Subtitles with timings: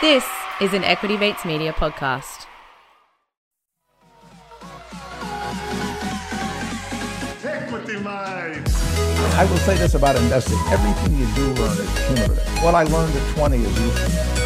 [0.00, 0.24] This
[0.60, 2.46] is an Equity Mates Media podcast.
[7.42, 8.62] Equity Mate.
[9.34, 10.56] I will say this about investing.
[10.70, 12.62] Everything you do learn is cumulative.
[12.62, 14.37] What I learned at 20 is useful.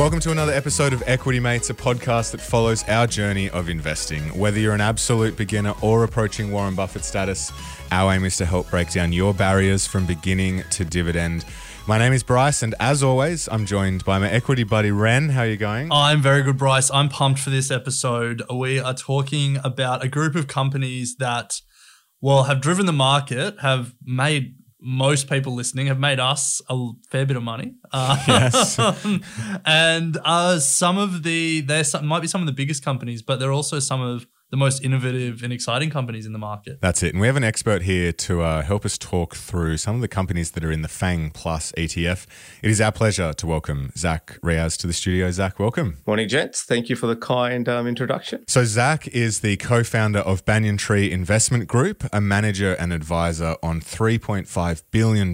[0.00, 4.22] Welcome to another episode of Equity Mates, a podcast that follows our journey of investing.
[4.28, 7.52] Whether you're an absolute beginner or approaching Warren Buffett status,
[7.92, 11.44] our aim is to help break down your barriers from beginning to dividend.
[11.86, 15.28] My name is Bryce, and as always, I'm joined by my equity buddy Ren.
[15.28, 15.92] How are you going?
[15.92, 16.90] I'm very good, Bryce.
[16.90, 18.42] I'm pumped for this episode.
[18.50, 21.60] We are talking about a group of companies that,
[22.22, 27.26] well, have driven the market, have made most people listening, have made us a fair
[27.26, 27.74] bit of money.
[27.92, 28.78] Uh, Yes.
[29.66, 33.52] and uh, some of the, they're might be some of the biggest companies, but they're
[33.52, 36.80] also some of the most innovative and exciting companies in the market.
[36.80, 37.12] That's it.
[37.12, 40.08] And we have an expert here to uh, help us talk through some of the
[40.08, 42.26] companies that are in the FANG Plus ETF.
[42.62, 45.30] It is our pleasure to welcome Zach Riaz to the studio.
[45.30, 45.98] Zach, welcome.
[46.06, 46.62] Morning, gents.
[46.62, 48.44] Thank you for the kind um, introduction.
[48.48, 53.54] So, Zach is the co founder of Banyan Tree Investment Group, a manager and advisor
[53.62, 55.30] on $3.5 billion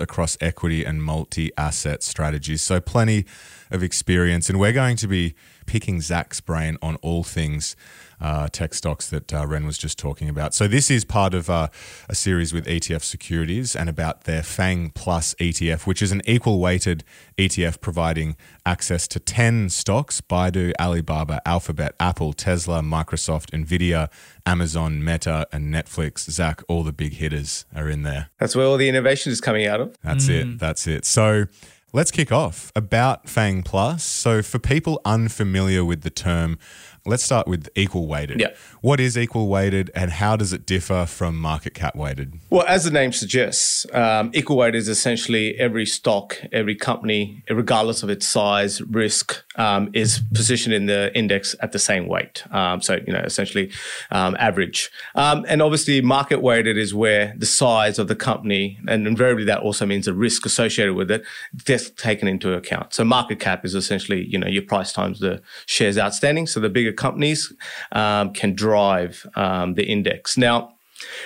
[0.00, 2.62] across equity and multi asset strategies.
[2.62, 3.26] So, plenty
[3.70, 4.48] of experience.
[4.48, 5.34] And we're going to be
[5.66, 7.76] picking Zach's brain on all things
[8.20, 10.54] uh, tech stocks that uh, Ren was just talking about.
[10.54, 11.68] So, this is part of uh,
[12.08, 16.60] a series with ETF Securities and about their FANG Plus ETF, which is an equal
[16.60, 17.02] weighted
[17.38, 24.10] ETF providing access to 10 stocks Baidu, Alibaba, Alphabet, Apple, Tesla, Microsoft, Nvidia,
[24.44, 26.30] Amazon, Meta, and Netflix.
[26.30, 28.28] Zach, all the big hitters are in there.
[28.38, 29.96] That's where all the innovation is coming out of.
[30.02, 30.58] That's it.
[30.58, 31.04] That's it.
[31.04, 31.46] So
[31.92, 34.04] let's kick off about Fang Plus.
[34.04, 36.58] So for people unfamiliar with the term,
[37.06, 38.40] let's start with equal weighted.
[38.40, 38.48] Yeah.
[38.80, 42.38] What is equal weighted and how does it differ from market cap weighted?
[42.50, 48.02] Well, as the name suggests, um, equal weight is essentially every stock, every company, regardless
[48.02, 52.44] of its size, risk, um, is positioned in the index at the same weight.
[52.50, 53.70] Um, so, you know, essentially
[54.10, 54.90] um, average.
[55.14, 59.60] Um, and obviously, market weighted is where the size of the company, and invariably that
[59.60, 61.22] also means the risk associated with it,
[61.66, 62.94] that's taken into account.
[62.94, 66.46] So, market cap is essentially, you know, your price times the shares outstanding.
[66.46, 67.52] So, the bigger companies
[67.92, 70.36] um, can drive um, the index.
[70.36, 70.74] Now,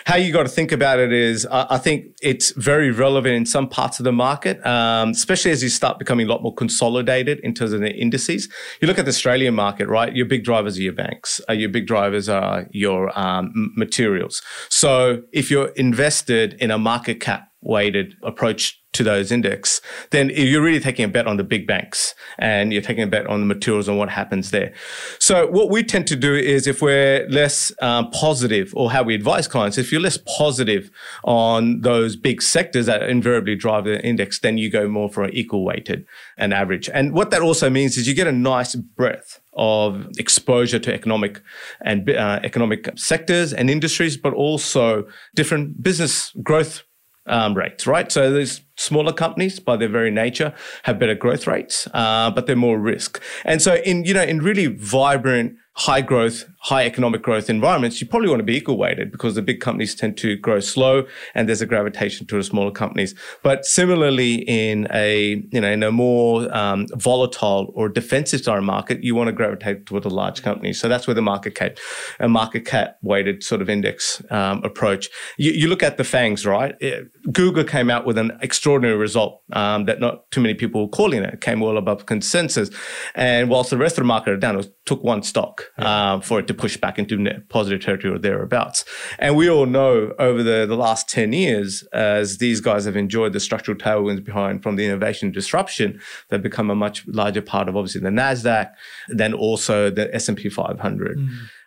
[0.04, 3.46] how you got to think about it is, I I think it's very relevant in
[3.46, 7.40] some parts of the market, um, especially as you start becoming a lot more consolidated
[7.40, 8.48] in terms of the indices.
[8.80, 10.14] You look at the Australian market, right?
[10.14, 11.40] Your big drivers are your banks.
[11.48, 14.42] Uh, your big drivers are your um, materials.
[14.68, 20.62] So if you're invested in a market cap weighted approach to those index, then you're
[20.62, 23.46] really taking a bet on the big banks and you're taking a bet on the
[23.46, 24.72] materials and what happens there.
[25.18, 29.14] So what we tend to do is if we're less um, positive or how we
[29.14, 30.90] advise clients, if you're less positive
[31.24, 35.30] on those big sectors that invariably drive the index, then you go more for an
[35.34, 36.06] equal weighted
[36.36, 36.88] and average.
[36.88, 41.40] And what that also means is you get a nice breadth of exposure to economic
[41.80, 46.82] and uh, economic sectors and industries, but also different business growth
[47.26, 48.10] um, rates, right?
[48.10, 52.56] So these smaller companies, by their very nature, have better growth rates, uh, but they're
[52.56, 53.22] more risk.
[53.44, 58.06] And so, in you know, in really vibrant, high growth, high economic growth environments, you
[58.06, 61.04] probably want to be equal weighted because the big companies tend to grow slow,
[61.34, 63.14] and there's a gravitation to the smaller companies.
[63.42, 69.02] But similarly, in a you know in a more um, volatile or defensive style market,
[69.02, 70.80] you want to gravitate toward the large companies.
[70.80, 71.78] So that's where the market cap,
[72.20, 75.08] a market cap weighted sort of index um, approach.
[75.38, 76.74] You, you look at the fangs, right?
[76.80, 80.88] It- Google came out with an extraordinary result um, that not too many people were
[80.88, 81.34] calling it.
[81.34, 82.70] It came well above consensus,
[83.14, 86.38] and whilst the rest of the market are down, it took one stock um, for
[86.40, 88.84] it to push back into net positive territory or thereabouts.
[89.18, 93.32] And we all know over the, the last 10 years, as these guys have enjoyed
[93.32, 97.76] the structural tailwinds behind from the innovation disruption, they've become a much larger part of
[97.76, 98.70] obviously the NASDAQ,
[99.08, 101.18] then also the S&P 500.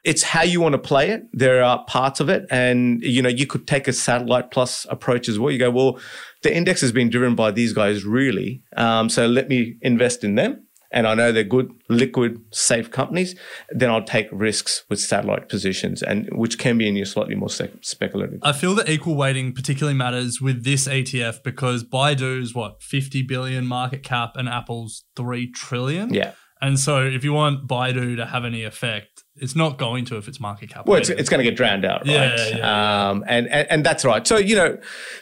[0.04, 1.24] It's how you want to play it.
[1.34, 5.28] There are parts of it, and you know you could take a satellite plus approach
[5.28, 5.52] as well.
[5.52, 6.00] You go, well,
[6.44, 10.36] the index has been driven by these guys really, um, so let me invest in
[10.36, 13.36] them and I know they're good, liquid, safe companies,
[13.70, 17.50] then I'll take risks with satellite positions, and which can be in your slightly more
[17.50, 18.40] sec- speculative.
[18.44, 23.66] I feel that equal weighting particularly matters with this ETF because Baidu's what 50 billion
[23.66, 26.14] market cap and Apple's 3 trillion.
[26.14, 26.34] Yeah.
[26.62, 30.28] And so if you want Baidu to have any effect, it's not going to if
[30.28, 30.86] it's market cap.
[30.88, 32.14] Well, it's, it's going to get drowned out, right?
[32.14, 34.26] Yeah, yeah, um, and, and and that's right.
[34.26, 34.78] So you know,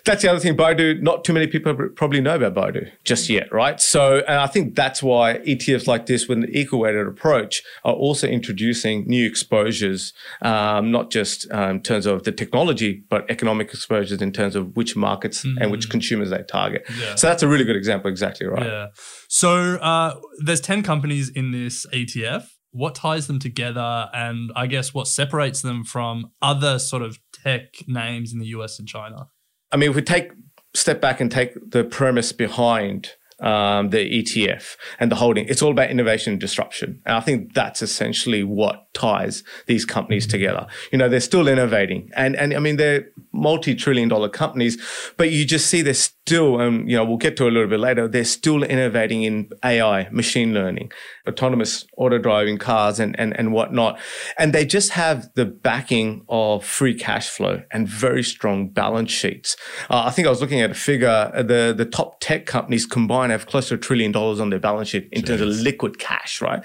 [0.05, 0.55] that's the other thing.
[0.55, 1.01] Baidu.
[1.01, 3.79] Not too many people probably know about Baidu just yet, right?
[3.79, 7.93] So, and I think that's why ETFs like this, with an equal weighted approach, are
[7.93, 13.69] also introducing new exposures, um, not just um, in terms of the technology, but economic
[13.69, 16.85] exposures in terms of which markets and which consumers they target.
[16.87, 17.01] Mm.
[17.01, 17.15] Yeah.
[17.15, 18.09] So that's a really good example.
[18.09, 18.65] Exactly right.
[18.65, 18.87] Yeah.
[19.27, 22.47] So uh, there's 10 companies in this ETF.
[22.75, 24.09] What ties them together?
[24.13, 28.79] And I guess what separates them from other sort of tech names in the US
[28.79, 29.29] and China?
[29.71, 30.31] I mean, if we take
[30.73, 35.71] step back and take the premise behind um, the ETF and the holding, it's all
[35.71, 37.01] about innovation and disruption.
[37.05, 40.65] And I think that's essentially what ties these companies together.
[40.91, 44.81] You know, they're still innovating, and and I mean they're multi-trillion dollar companies,
[45.17, 47.69] but you just see they're still, and you know, we'll get to it a little
[47.69, 48.07] bit later.
[48.07, 50.91] They're still innovating in AI, machine learning,
[51.27, 53.99] autonomous auto driving cars, and and and whatnot,
[54.39, 59.55] and they just have the backing of free cash flow and very strong balance sheets.
[59.89, 61.31] Uh, I think I was looking at a figure.
[61.33, 64.59] uh, The the top tech companies combined have close to a trillion dollars on their
[64.59, 66.63] balance sheet in terms of liquid cash, right?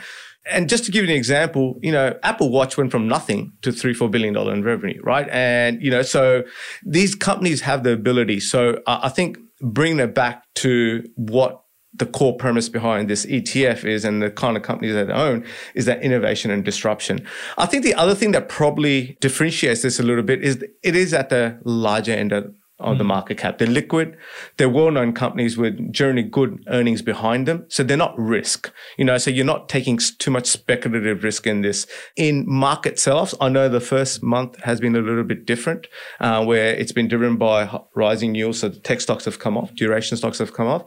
[0.51, 3.73] And just to give you an example, you know, Apple Watch went from nothing to
[3.73, 5.29] three, four billion dollar in revenue, right?
[5.31, 6.45] And you know, so
[6.85, 8.41] these companies have the ability.
[8.41, 14.05] So I think bringing it back to what the core premise behind this ETF is
[14.05, 15.45] and the kind of companies that own
[15.75, 17.27] is that innovation and disruption.
[17.59, 21.13] I think the other thing that probably differentiates this a little bit is it is
[21.13, 23.59] at the larger end of of the market cap.
[23.59, 24.17] They're liquid.
[24.57, 27.67] They're well-known companies with generally good earnings behind them.
[27.69, 31.63] So they're not risk, you know, so you're not taking too much speculative risk in
[31.63, 31.87] this.
[32.17, 35.87] In market sell-offs, I know the first month has been a little bit different,
[36.21, 38.61] uh, where it's been driven by rising yields.
[38.61, 40.85] So the tech stocks have come off, duration stocks have come off.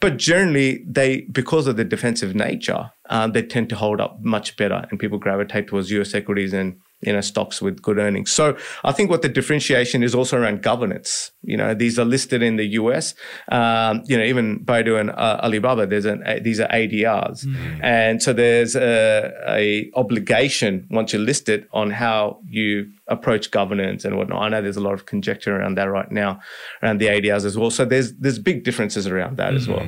[0.00, 4.56] But generally they, because of the defensive nature, um, they tend to hold up much
[4.56, 8.30] better and people gravitate towards US equities and you know stocks with good earnings.
[8.32, 11.32] So I think what the differentiation is also around governance.
[11.42, 13.14] You know, these are listed in the US.
[13.50, 17.44] Um, you know, even Baidu and uh, Alibaba, there's an uh, these are ADRs,
[17.82, 24.16] and so there's a, a obligation once you're listed on how you approach governance and
[24.16, 24.42] whatnot.
[24.42, 26.40] I know there's a lot of conjecture around that right now,
[26.82, 27.70] around the ADRs as well.
[27.70, 29.86] So there's there's big differences around that as well.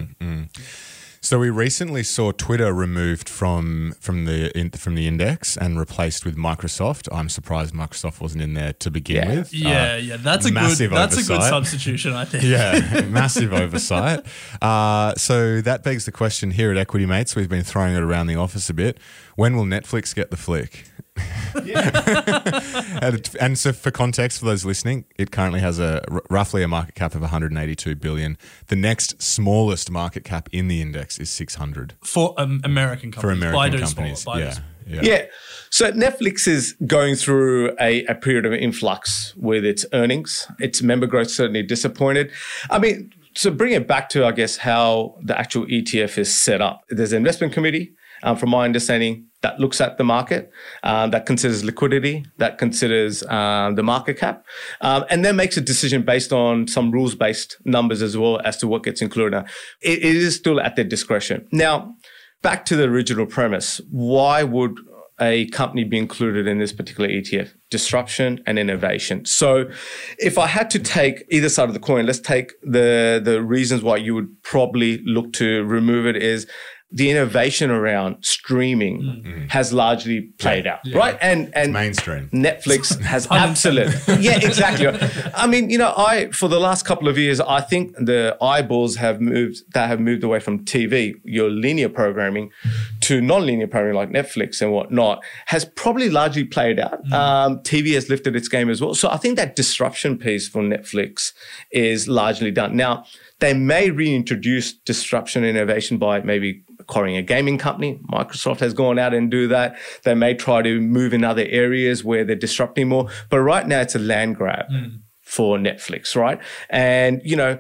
[1.25, 6.27] So we recently saw Twitter removed from from the in, from the index and replaced
[6.27, 7.09] with Microsoft.
[7.11, 9.35] I'm surprised Microsoft wasn't in there to begin Yeah.
[9.39, 9.55] with.
[9.55, 10.17] Yeah, Uh, yeah.
[10.19, 12.45] That's a good massive that's a good substitution, I think.
[12.45, 14.21] yeah, massive oversight.
[14.61, 17.35] Uh, so that begs the question here at Equity Mates.
[17.35, 18.99] We've been throwing it around the office a bit.
[19.35, 20.85] When will Netflix get the flick?
[23.03, 26.69] and, and so, for context, for those listening, it currently has a r- roughly a
[26.69, 28.37] market cap of 182 billion.
[28.67, 33.39] The next smallest market cap in the index is 600 For um, American companies.
[33.39, 34.19] for American Baidu's companies.
[34.21, 35.25] smaller, Yeah, yeah, Yeah.
[35.71, 40.47] So Netflix is going through a, a period of influx with its earnings.
[40.61, 42.31] Its member growth certainly disappointed.
[42.71, 46.61] I mean, so bring it back to, I guess, how the actual ETF is set
[46.61, 50.51] up, there's an investment committee, um, from my understanding, that looks at the market,
[50.85, 54.43] um, that considers liquidity, that considers um, the market cap,
[54.81, 58.57] um, and then makes a decision based on some rules based numbers as well as
[58.57, 59.45] to what gets included.
[59.83, 61.47] It, is still at their discretion.
[61.53, 61.95] Now,
[62.41, 64.79] back to the original premise why would
[65.21, 67.53] a company be included in this particular ETF?
[67.71, 69.27] Disruption and innovation.
[69.27, 69.71] So,
[70.19, 73.83] if I had to take either side of the coin, let's take the the reasons
[73.83, 76.47] why you would probably look to remove it is
[76.95, 79.25] the innovation around streaming mm.
[79.25, 79.51] Mm.
[79.51, 81.19] has largely played out, right?
[81.21, 82.31] And and mainstream.
[82.33, 83.93] Netflix has absolute.
[84.21, 84.87] yeah, exactly.
[85.35, 88.95] I mean, you know, I for the last couple of years, I think the eyeballs
[88.97, 92.53] have moved that have moved away from TV, your linear programming,
[93.01, 97.05] to non-linear programming like Netflix and whatnot, has probably largely played out.
[97.07, 97.13] Mm.
[97.13, 98.95] Um, TV has lifted its game as well.
[98.95, 101.33] So I think that disruption piece for Netflix
[101.73, 102.77] is largely done.
[102.77, 103.05] Now,
[103.41, 108.01] they may reintroduce disruption innovation by maybe acquiring a gaming company.
[108.11, 109.77] Microsoft has gone out and do that.
[110.05, 113.09] They may try to move in other areas where they're disrupting more.
[113.31, 114.97] But right now it's a land grab hmm.
[115.23, 116.39] for Netflix, right?
[116.71, 117.59] And, you know,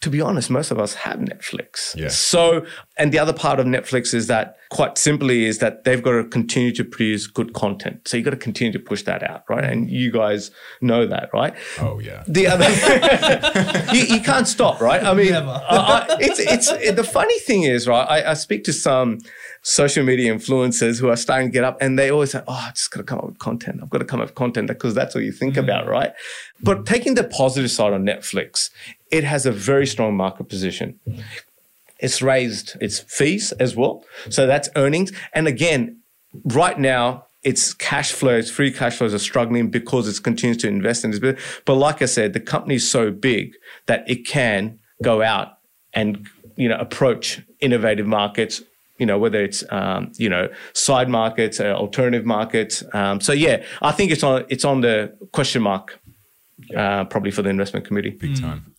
[0.00, 1.94] to be honest, most of us have Netflix.
[1.96, 2.08] Yeah.
[2.08, 2.64] So,
[2.96, 6.24] and the other part of Netflix is that quite simply is that they've got to
[6.24, 8.06] continue to produce good content.
[8.06, 9.64] So you've got to continue to push that out, right?
[9.64, 11.54] And you guys know that, right?
[11.80, 12.22] Oh yeah.
[12.28, 15.02] The other, you, you can't stop, right?
[15.02, 15.50] I mean, Never.
[15.68, 18.04] I, I, it's it's it, the funny thing is, right?
[18.04, 19.18] I, I speak to some
[19.62, 22.70] social media influencers who are starting to get up, and they always say, "Oh, I
[22.70, 23.80] just got to come up with content.
[23.82, 25.64] I've got to come up with content because that's what you think mm.
[25.64, 26.12] about, right?"
[26.62, 28.70] But taking the positive side on Netflix,
[29.10, 31.00] it has a very strong market position.
[32.00, 35.12] It's raised its fees as well, so that's earnings.
[35.32, 36.00] And again,
[36.44, 41.04] right now, its cash flows, free cash flows are struggling because it continues to invest
[41.04, 41.42] in this business.
[41.64, 43.54] But like I said, the company is so big
[43.86, 45.58] that it can go out
[45.94, 48.62] and you know approach innovative markets.
[48.98, 52.82] You know whether it's um, you know side markets, uh, alternative markets.
[52.92, 55.98] Um, so yeah, I think it's on it's on the question mark
[56.76, 58.10] uh, probably for the investment committee.
[58.10, 58.74] Big time.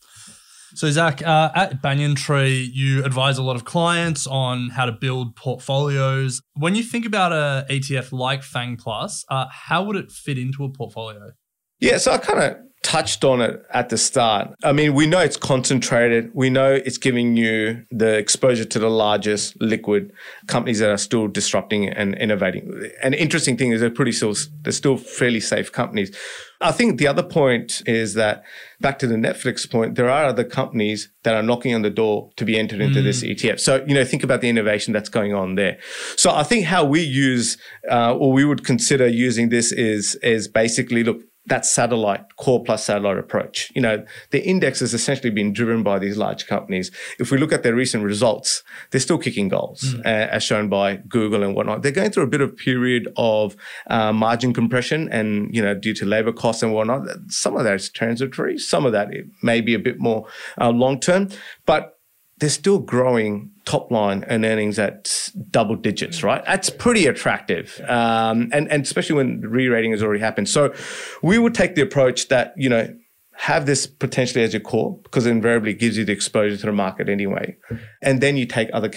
[0.74, 4.92] So, Zach, uh, at Banyan Tree, you advise a lot of clients on how to
[4.92, 6.42] build portfolios.
[6.54, 10.64] When you think about a ETF like Fang Plus, uh, how would it fit into
[10.64, 11.32] a portfolio?
[11.80, 14.54] Yeah, so I kind of touched on it at the start.
[14.64, 16.32] I mean, we know it's concentrated.
[16.34, 20.12] We know it's giving you the exposure to the largest liquid
[20.48, 22.90] companies that are still disrupting and innovating.
[23.04, 24.34] And interesting thing is they're pretty still
[24.64, 26.16] they're still fairly safe companies.
[26.62, 28.44] I think the other point is that
[28.80, 32.30] back to the Netflix point, there are other companies that are knocking on the door
[32.36, 33.04] to be entered into mm.
[33.04, 33.60] this ETF.
[33.60, 35.80] So, you know, think about the innovation that's going on there.
[36.18, 37.58] So I think how we use,
[37.90, 42.86] uh, or we would consider using this is, is basically, look, that satellite core plus
[42.86, 43.72] satellite approach.
[43.74, 46.92] You know, the index has essentially been driven by these large companies.
[47.20, 50.00] If we look at their recent results, they're still kicking goals, mm.
[50.02, 51.82] uh, as shown by Google and whatnot.
[51.82, 53.56] They're going through a bit of period of
[53.90, 57.08] uh, margin compression, and you know, due to labor costs and whatnot.
[57.30, 58.58] Some of that is transitory.
[58.60, 60.28] Some of that it may be a bit more
[60.60, 61.30] uh, long term,
[61.66, 61.98] but
[62.42, 66.44] they're still growing top line and earnings at double digits, right?
[66.44, 67.80] That's pretty attractive.
[67.88, 70.50] Um, and, and especially when re-rating has already happened.
[70.50, 70.74] So
[71.22, 72.94] we would take the approach that, you know,
[73.34, 76.72] have this potentially as your core because it invariably gives you the exposure to the
[76.72, 77.56] market anyway.
[78.02, 78.90] And then you take other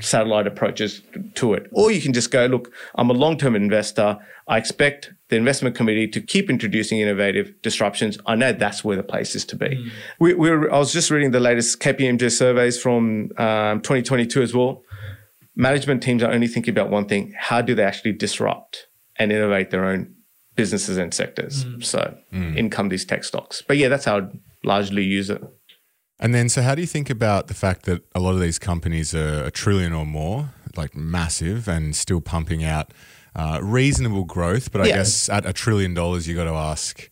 [0.00, 1.02] satellite approaches
[1.34, 1.68] to it.
[1.72, 4.16] Or you can just go, look, I'm a long term investor.
[4.46, 8.18] I expect the investment committee to keep introducing innovative disruptions.
[8.26, 9.68] I know that's where the place is to be.
[9.68, 9.90] Mm.
[10.18, 14.54] We, we were, I was just reading the latest KPMG surveys from um, 2022 as
[14.54, 14.82] well.
[15.56, 19.70] Management teams are only thinking about one thing how do they actually disrupt and innovate
[19.70, 20.14] their own
[20.56, 21.64] businesses and sectors.
[21.64, 21.84] Mm.
[21.84, 22.56] So mm.
[22.56, 23.62] in come these tech stocks.
[23.62, 25.42] But yeah, that's how I'd largely use it.
[26.18, 28.58] And then, so how do you think about the fact that a lot of these
[28.58, 32.92] companies are a trillion or more, like massive, and still pumping out
[33.34, 34.72] uh, reasonable growth?
[34.72, 34.96] But I yeah.
[34.96, 37.10] guess at a trillion dollars, you got to ask,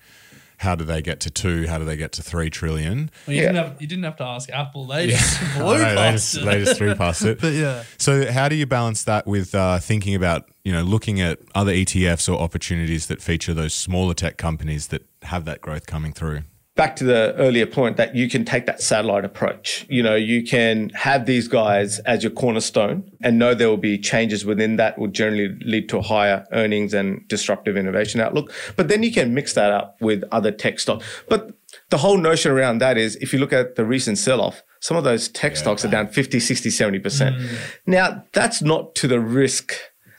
[0.59, 1.67] how do they get to two?
[1.69, 3.11] How do they get to three trillion?
[3.27, 3.53] Well, you, yeah.
[3.53, 4.87] didn't have, you didn't have to ask Apple.
[4.87, 5.17] They yeah.
[5.17, 6.45] just blew know, past they just, it.
[6.45, 7.41] They just threw past it.
[7.41, 7.85] but yeah.
[7.97, 11.73] So how do you balance that with uh, thinking about, you know, looking at other
[11.73, 16.43] ETFs or opportunities that feature those smaller tech companies that have that growth coming through?
[16.79, 19.85] Back to the earlier point that you can take that satellite approach.
[19.89, 23.99] You know, you can have these guys as your cornerstone and know there will be
[23.99, 28.53] changes within that will generally lead to higher earnings and disruptive innovation outlook.
[28.77, 31.05] But then you can mix that up with other tech stocks.
[31.29, 31.53] But
[31.91, 34.97] the whole notion around that is if you look at the recent sell off, some
[34.97, 37.03] of those tech yeah, stocks are down 50, 60, 70%.
[37.03, 37.59] Mm.
[37.87, 39.75] Now, that's not to the risk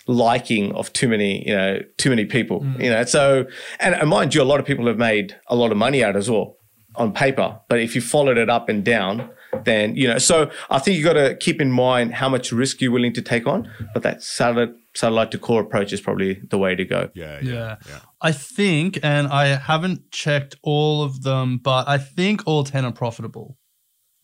[0.09, 2.83] liking of too many, you know, too many people, mm.
[2.83, 3.03] you know.
[3.03, 3.45] So,
[3.79, 6.15] and, and mind you, a lot of people have made a lot of money out
[6.15, 6.57] as well
[6.95, 7.59] on paper.
[7.69, 9.29] But if you followed it up and down,
[9.63, 10.17] then you know.
[10.17, 13.21] So I think you've got to keep in mind how much risk you're willing to
[13.21, 13.69] take on.
[13.93, 17.09] But that satellite satellite to core approach is probably the way to go.
[17.13, 17.75] Yeah, yeah, yeah.
[17.87, 17.99] yeah.
[18.21, 22.91] I think, and I haven't checked all of them, but I think all ten are
[22.91, 23.57] profitable.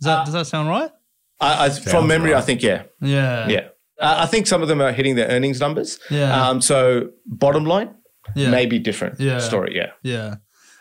[0.01, 0.92] Does that uh, does that sound right?
[1.39, 2.39] I, I, from memory, right.
[2.39, 2.84] I think yeah.
[3.01, 3.48] Yeah.
[3.50, 3.68] Yeah.
[4.00, 6.00] Uh, I think some of them are hitting their earnings numbers.
[6.10, 6.50] Yeah.
[6.50, 7.96] Um, so bottom line,
[8.36, 8.50] yeah.
[8.50, 9.40] maybe different yeah.
[9.40, 9.75] story.
[9.75, 9.92] Yeah.
[10.04, 10.36] Yeah.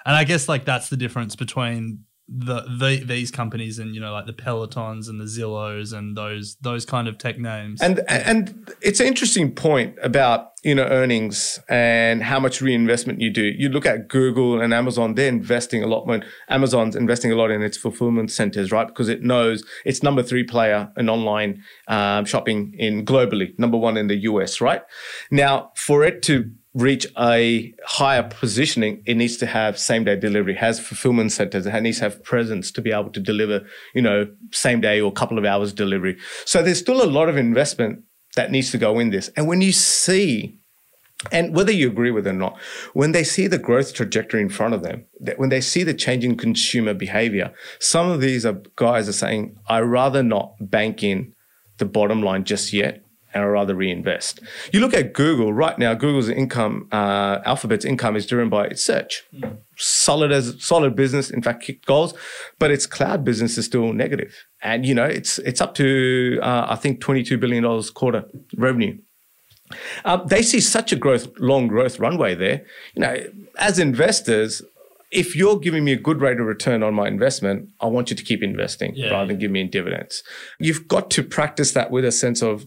[0.07, 4.13] And I guess like that's the difference between the, the these companies and you know
[4.13, 7.83] like the Pelotons and the Zillows and those those kind of tech names.
[7.83, 13.31] And and it's an interesting point about you know earnings and how much reinvestment you
[13.31, 13.43] do.
[13.43, 16.07] You look at Google and Amazon; they're investing a lot.
[16.07, 18.87] When Amazon's investing a lot in its fulfillment centers, right?
[18.87, 23.99] Because it knows it's number three player in online um, shopping in globally, number one
[23.99, 24.83] in the US, right?
[25.31, 30.55] Now, for it to reach a higher positioning, it needs to have same day delivery,
[30.55, 33.65] has fulfillment centers, it needs to have presence to be able to deliver,
[33.95, 36.19] you know, same day or couple of hours delivery.
[36.45, 38.03] So there's still a lot of investment
[38.35, 39.31] that needs to go in this.
[39.37, 40.59] And when you see,
[41.31, 42.59] and whether you agree with it or not,
[42.93, 45.05] when they see the growth trajectory in front of them,
[45.37, 49.79] when they see the changing consumer behavior, some of these are guys are saying, I
[49.81, 51.35] rather not bank in
[51.79, 53.04] the bottom line just yet
[53.35, 54.41] and I'd rather reinvest.
[54.73, 55.93] You look at Google right now.
[55.95, 59.25] Google's income, uh, Alphabet's income is driven by its search.
[59.35, 59.59] Mm.
[59.77, 62.15] Solid as solid business, in fact, kicked goals,
[62.61, 64.47] but its cloud business is still negative.
[64.63, 68.25] And you know, it's it's up to uh, I think twenty two billion dollars quarter
[68.57, 68.99] revenue.
[70.05, 72.65] Um, they see such a growth, long growth runway there.
[72.95, 73.17] You know,
[73.59, 74.63] as investors,
[75.11, 78.17] if you're giving me a good rate of return on my investment, I want you
[78.17, 79.11] to keep investing yeah.
[79.11, 80.23] rather than give me in dividends.
[80.59, 82.67] You've got to practice that with a sense of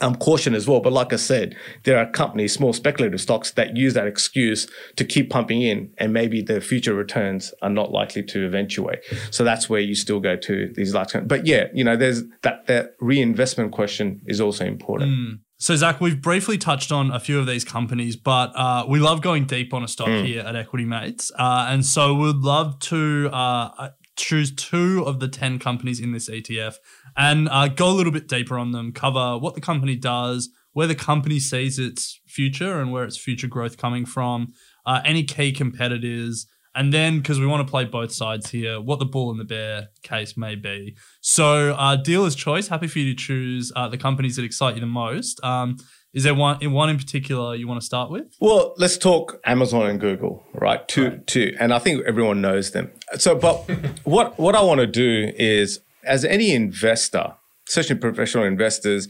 [0.00, 0.80] um, caution as well.
[0.80, 5.04] But like I said, there are companies, small speculative stocks that use that excuse to
[5.04, 9.00] keep pumping in, and maybe the future returns are not likely to eventuate.
[9.30, 11.12] So that's where you still go to these large.
[11.12, 11.28] companies.
[11.28, 15.40] But yeah, you know, there's that that reinvestment question is also important.
[15.62, 19.20] So, Zach, we've briefly touched on a few of these companies, but uh, we love
[19.20, 21.30] going deep on a stock here at Equity Mates.
[21.38, 23.90] Uh, and so we'd love to uh,
[24.20, 26.76] choose two of the 10 companies in this ETF
[27.16, 30.86] and uh, go a little bit deeper on them, cover what the company does, where
[30.86, 34.52] the company sees its future and where its future growth coming from,
[34.86, 39.00] uh, any key competitors, and then because we want to play both sides here, what
[39.00, 40.96] the bull and the bear case may be.
[41.20, 42.68] So, uh, dealer's choice.
[42.68, 45.42] Happy for you to choose uh, the companies that excite you the most.
[45.42, 45.78] Um,
[46.12, 48.34] is there one in one in particular you want to start with?
[48.40, 50.86] Well, let's talk Amazon and Google, right?
[50.88, 52.90] Two, two, and I think everyone knows them.
[53.18, 53.58] So, but
[54.04, 57.34] what what I want to do is, as any investor,
[57.68, 59.08] especially professional investors,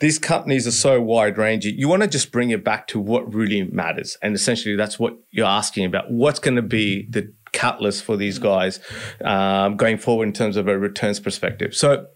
[0.00, 1.78] these companies are so wide ranging.
[1.78, 5.16] You want to just bring it back to what really matters, and essentially that's what
[5.30, 6.10] you're asking about.
[6.10, 8.80] What's going to be the catalyst for these guys
[9.24, 11.74] um, going forward in terms of a returns perspective?
[11.74, 12.08] So,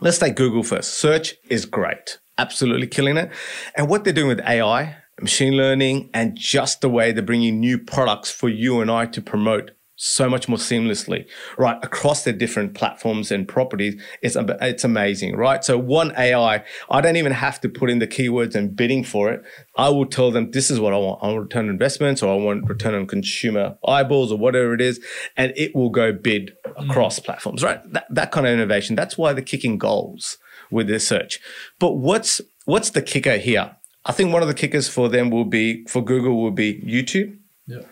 [0.00, 0.94] let's take Google first.
[0.94, 3.30] Search is great, absolutely killing it.
[3.76, 7.78] And what they're doing with AI, machine learning, and just the way they're bringing new
[7.78, 9.72] products for you and I to promote
[10.04, 14.02] so much more seamlessly, right, across their different platforms and properties.
[14.20, 15.62] It's, it's amazing, right?
[15.62, 19.30] So one AI, I don't even have to put in the keywords and bidding for
[19.30, 19.42] it.
[19.76, 21.22] I will tell them this is what I want.
[21.22, 24.80] I want return on investments or I want return on consumer eyeballs or whatever it
[24.80, 24.98] is.
[25.36, 26.90] And it will go bid mm.
[26.90, 27.80] across platforms, right?
[27.92, 28.96] That, that kind of innovation.
[28.96, 30.36] That's why they're kicking goals
[30.72, 31.38] with their search.
[31.78, 33.76] But what's, what's the kicker here?
[34.04, 37.36] I think one of the kickers for them will be, for Google will be YouTube
[37.66, 37.82] Yeah.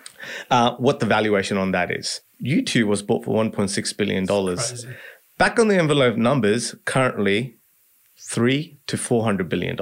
[0.51, 2.21] uh, what the valuation on that is.
[2.43, 4.27] YouTube was bought for $1.6 billion.
[4.27, 4.89] Crazy.
[5.39, 7.57] Back on the envelope numbers, currently
[8.29, 9.77] three to $400 billion.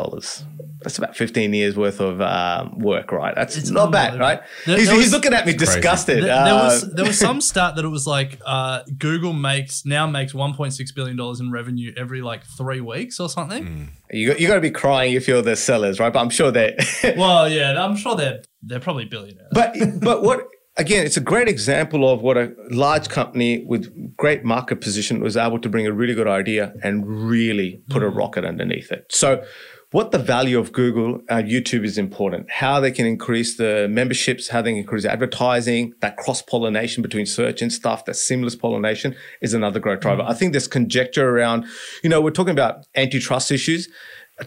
[0.81, 3.35] That's about 15 years worth of um, work, right?
[3.35, 4.41] That's It's not bad, right?
[4.65, 6.23] There- he's, there he's looking at me disgusted.
[6.23, 9.85] There, there was Uh, there was some stat that it was like uh, Google makes
[9.85, 13.91] now makes 1.6 billion dollars in revenue every like three weeks or something.
[14.11, 16.13] you, you got to be crying if you're the sellers, right?
[16.13, 16.77] But I'm sure they.
[17.17, 19.49] Well, yeah, I'm sure they're they're probably billionaires.
[19.53, 20.47] but but what
[20.79, 25.37] again it's a great example of what a large company with great market position was
[25.37, 29.05] able to bring a really good idea and really put a rocket underneath it.
[29.11, 29.45] So
[29.91, 34.49] what the value of google uh, youtube is important how they can increase the memberships
[34.49, 39.17] how they can increase advertising that cross pollination between search and stuff that seamless pollination
[39.41, 40.23] is another growth driver.
[40.23, 41.65] I think there's conjecture around
[42.03, 43.89] you know we're talking about antitrust issues.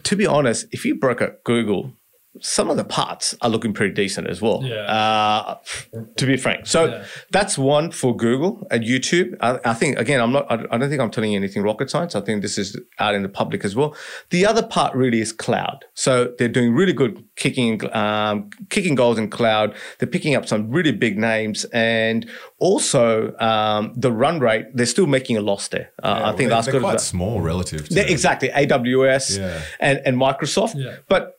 [0.04, 1.91] To be honest if you broke at google
[2.39, 4.62] some of the parts are looking pretty decent as well.
[4.63, 4.76] Yeah.
[4.84, 5.58] Uh,
[6.15, 7.04] to be frank, so Yeah.
[7.32, 9.36] that's one for Google and YouTube.
[9.41, 10.50] I, I think again, I'm not.
[10.50, 12.15] I I don't think I'm telling you anything rocket science.
[12.15, 13.96] I think this is out in the public as well.
[14.30, 15.84] The other part really is cloud.
[15.94, 19.76] So they're doing really good kicking, um, kicking goals in cloud.
[20.00, 24.65] They're picking up some really big names, and also um, the run rate.
[24.74, 25.91] They're still making a loss there.
[26.02, 28.50] Uh, I think they're, last they're quarter quite small relative to yeah, exactly.
[28.50, 29.62] AWS Yeah.
[29.80, 30.76] and, and Microsoft.
[30.76, 30.98] Yeah.
[31.10, 31.34] But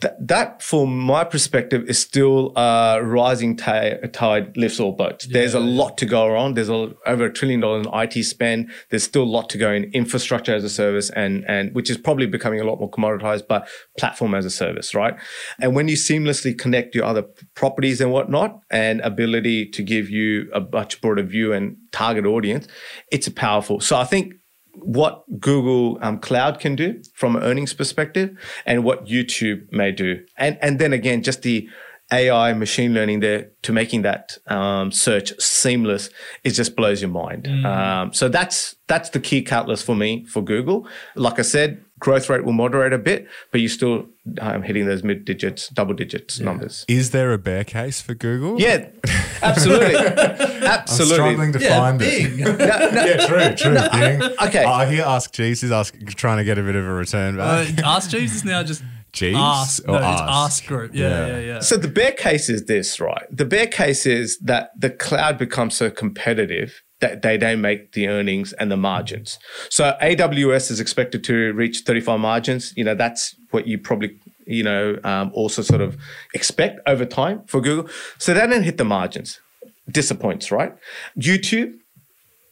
[0.00, 5.26] th- that, from my perspective, is still uh, rising ti- tide lifts all boats.
[5.26, 6.56] There's a lot to go around.
[6.56, 8.70] There's a, over a trillion dollars in IT spend.
[8.90, 11.96] There's still a lot to go in infrastructure as a service, and and which is
[11.96, 15.14] probably becoming a lot more commoditized, but platform as a service, right?
[15.60, 20.50] And when you seamlessly connect your other properties and whatnot, and ability to give you
[20.52, 22.66] a much broader view and target audience,
[23.10, 23.80] it's powerful.
[23.80, 24.34] So I think
[24.76, 30.24] what Google um, Cloud can do from an earnings perspective and what YouTube may do.
[30.36, 31.68] And, and then again, just the
[32.12, 36.10] AI machine learning there to making that um, search seamless,
[36.44, 37.46] it just blows your mind.
[37.66, 40.86] Um, so that's, that's the key catalyst for me for Google.
[41.14, 44.06] Like I said, growth rate will moderate a bit, but you're still
[44.40, 46.84] um, hitting those mid digits, double digits numbers.
[46.88, 48.60] Is there a bear case for Google?
[48.60, 48.88] Yeah,
[49.42, 49.96] absolutely.
[49.96, 51.14] I'm absolutely.
[51.14, 52.32] struggling to yeah, find big.
[52.40, 52.58] it.
[52.60, 53.74] yeah, true, true.
[53.98, 54.22] Bing.
[54.48, 54.64] okay.
[54.64, 57.66] I hear Ask Jeeves is ask, trying to get a bit of a return Uh.
[57.84, 58.82] Ask Jeeves is now just
[59.12, 59.82] Jeeves Ask.
[59.88, 60.30] or No, it's Ask?
[60.62, 60.94] Ask Group.
[60.94, 61.26] Yeah, Yeah.
[61.26, 61.60] yeah, yeah.
[61.60, 63.26] So the bear case is this, right?
[63.30, 68.08] The bear case is that the cloud becomes so competitive that they don't make the
[68.08, 69.38] earnings and the margins.
[69.68, 72.72] So AWS is expected to reach 35 margins.
[72.78, 75.98] You know, that's what you probably, you know, um, also sort of
[76.32, 77.90] expect over time for Google.
[78.16, 79.38] So they don't hit the margins.
[79.86, 80.74] Disappoints, right?
[81.20, 81.74] YouTube,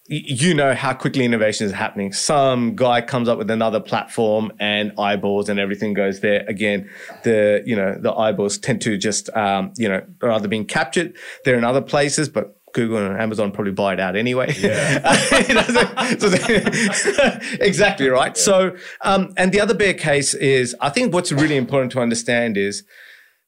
[0.06, 2.12] you know how quickly innovation is happening.
[2.12, 6.44] Some guy comes up with another platform and eyeballs and everything goes there.
[6.46, 6.90] Again,
[7.22, 11.16] the you know the eyeballs tend to just um, you know are either being captured.
[11.46, 14.52] They're in other places, but Google and Amazon probably buy it out anyway.
[14.56, 14.68] You
[15.54, 15.62] know,
[16.18, 18.36] so- so- exactly right.
[18.36, 22.56] So, um, and the other bear case is, I think what's really important to understand
[22.56, 22.82] is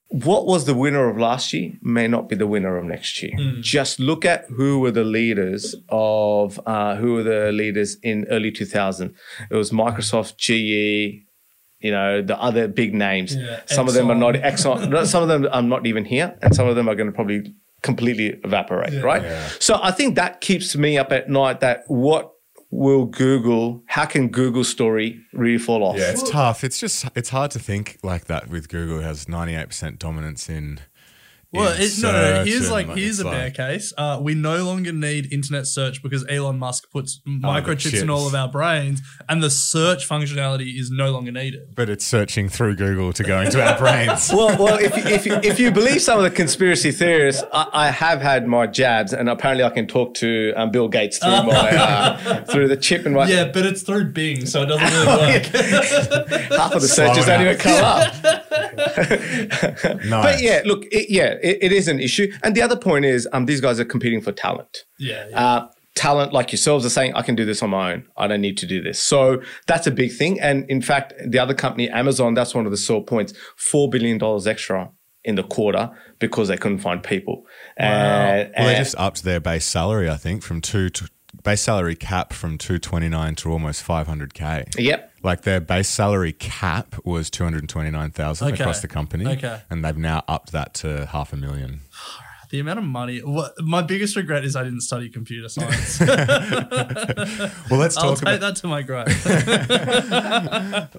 [0.08, 3.32] what was the winner of last year may not be the winner of next year.
[3.60, 8.52] Just look at who were the leaders of uh, who were the leaders in early
[8.52, 9.14] 2000.
[9.50, 11.24] It was Microsoft, GE,
[11.80, 13.34] you know, the other big names.
[13.34, 15.06] Yeah, some of them are not Exxon.
[15.06, 17.52] some of them are not even here, and some of them are going to probably
[17.84, 19.00] completely evaporate.
[19.02, 19.22] Right.
[19.60, 21.60] So I think that keeps me up at night.
[21.60, 22.32] That what
[22.70, 23.82] will Google?
[23.86, 25.96] How can Google's story really fall off?
[25.96, 26.64] Yeah, it's tough.
[26.64, 30.00] It's just it's hard to think like that with Google It has ninety eight percent
[30.00, 30.80] dominance in.
[31.54, 32.24] Well, in it, no, no, no.
[32.24, 33.92] search Here's and, like here's a bear like- case.
[33.96, 38.34] Uh, we no longer need internet search because Elon Musk puts microchips in all of
[38.34, 41.74] our brains, and the search functionality is no longer needed.
[41.74, 44.30] But it's searching through Google to go into our brains.
[44.34, 48.20] well, well, if, if, if you believe some of the conspiracy theorists, I, I have
[48.20, 52.44] had my jabs, and apparently I can talk to um, Bill Gates through my uh,
[52.44, 56.40] through the chip and my Yeah, but it's through Bing, so it doesn't really work.
[56.50, 58.43] half of the searches don't even come up.
[60.04, 60.24] Nice.
[60.24, 62.32] But yeah, look, it, yeah, it, it is an issue.
[62.42, 64.84] And the other point is, um, these guys are competing for talent.
[64.98, 65.44] yeah, yeah.
[65.46, 68.06] Uh, talent like yourselves are saying, I can do this on my own.
[68.16, 68.98] I don't need to do this.
[68.98, 70.40] So that's a big thing.
[70.40, 73.32] And in fact, the other company, Amazon, that's one of the sore points.
[73.72, 74.90] $4 billion extra
[75.24, 77.44] in the quarter because they couldn't find people.
[77.76, 81.08] And, well, they just upped their base salary, I think, from two to
[81.42, 84.64] base salary cap from two twenty nine to almost five hundred k.
[84.76, 85.12] Yep.
[85.24, 88.62] Like their base salary cap was two hundred twenty nine thousand Okay.
[88.62, 89.26] across the company.
[89.26, 89.60] Okay.
[89.70, 91.80] and they've now upped that to half a million.
[92.50, 93.20] the amount of money.
[93.20, 95.98] What, my biggest regret is I didn't study computer science.
[97.70, 98.04] Well, let's talk.
[98.04, 99.08] I'll talk take about that to my grave.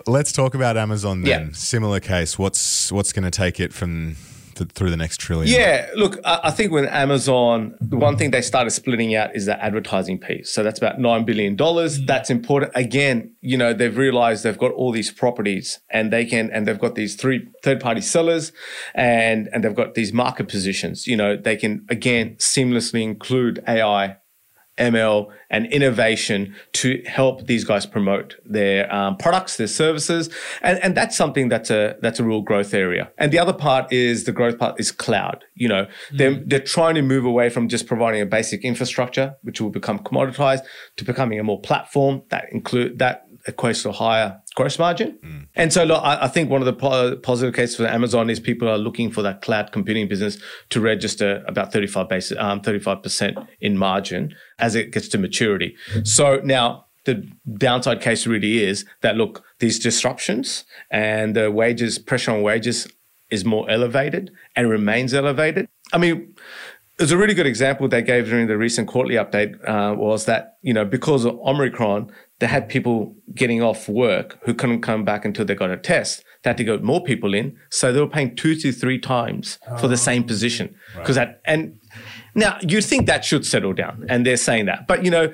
[0.07, 1.47] let's talk about Amazon then.
[1.47, 1.53] Yeah.
[1.53, 2.39] Similar case.
[2.39, 4.15] What's what's going to take it from
[4.55, 5.47] th- through the next trillion?
[5.47, 9.45] Yeah, look, I, I think with Amazon, the one thing they started splitting out is
[9.45, 10.51] the advertising piece.
[10.51, 11.55] So that's about $9 billion.
[11.55, 12.05] Mm.
[12.05, 12.71] That's important.
[12.75, 16.79] Again, you know, they've realized they've got all these properties and they can, and they've
[16.79, 18.51] got these three third party sellers
[18.93, 21.07] and, and they've got these market positions.
[21.07, 24.17] You know, they can, again, seamlessly include AI
[24.77, 30.29] ML and innovation to help these guys promote their um, products, their services,
[30.61, 33.11] and and that's something that's a that's a real growth area.
[33.17, 35.45] And the other part is the growth part is cloud.
[35.53, 39.61] You know, they're they're trying to move away from just providing a basic infrastructure, which
[39.61, 40.63] will become commoditized,
[40.97, 45.19] to becoming a more platform that include that a higher gross margin.
[45.55, 48.39] And so look, I, I think one of the po- positive cases for Amazon is
[48.39, 50.37] people are looking for that cloud computing business
[50.69, 55.75] to register about 35 basis, um, 35% in margin as it gets to maturity.
[56.03, 62.31] So now the downside case really is that look, these disruptions and the wages, pressure
[62.31, 62.87] on wages
[63.29, 65.67] is more elevated and remains elevated.
[65.93, 66.35] I mean,
[66.99, 70.57] was a really good example they gave during the recent quarterly update uh, was that
[70.61, 75.25] you know because of Omicron, they had people getting off work who couldn't come back
[75.25, 76.23] until they got a test.
[76.43, 79.57] They had to get more people in, so they were paying two to three times
[79.79, 81.79] for the same position because that and
[82.35, 85.33] now you think that should settle down, and they're saying that, but you know,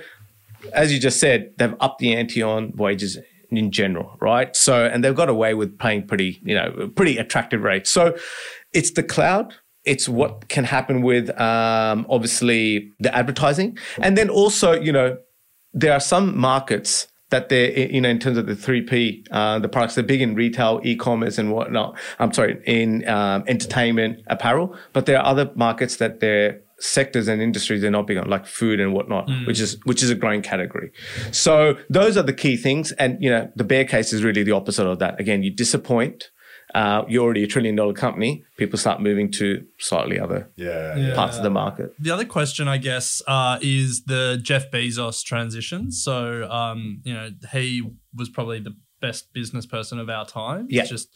[0.73, 3.17] as you just said, they've upped the ante on wages
[3.49, 4.55] in general, right?
[4.55, 7.89] So, and they've got away with paying pretty, you know, pretty attractive rates.
[7.89, 8.17] So,
[8.73, 9.53] it's the cloud.
[9.83, 15.17] It's what can happen with um, obviously the advertising, and then also, you know,
[15.73, 19.57] there are some markets that they're you know in terms of the three P, uh,
[19.59, 21.97] the products they're big in retail, e-commerce, and whatnot.
[22.19, 27.41] I'm sorry, in um, entertainment, apparel, but there are other markets that they're sectors and
[27.41, 30.41] industries they're not big on, like food and whatnot, which is which is a growing
[30.41, 30.91] category.
[31.31, 34.51] So those are the key things, and you know the bear case is really the
[34.51, 35.19] opposite of that.
[35.19, 36.29] Again, you disappoint.
[36.73, 38.43] Uh, you're already a trillion dollar company.
[38.57, 41.13] People start moving to slightly other Yeah.
[41.15, 41.93] parts of the market.
[41.99, 45.91] the other question, I guess, uh, is the Jeff Bezos transition.
[45.91, 47.83] So, um, you know, he
[48.15, 50.67] was probably the best business person of our time.
[50.69, 50.85] Yeah.
[50.85, 51.09] Just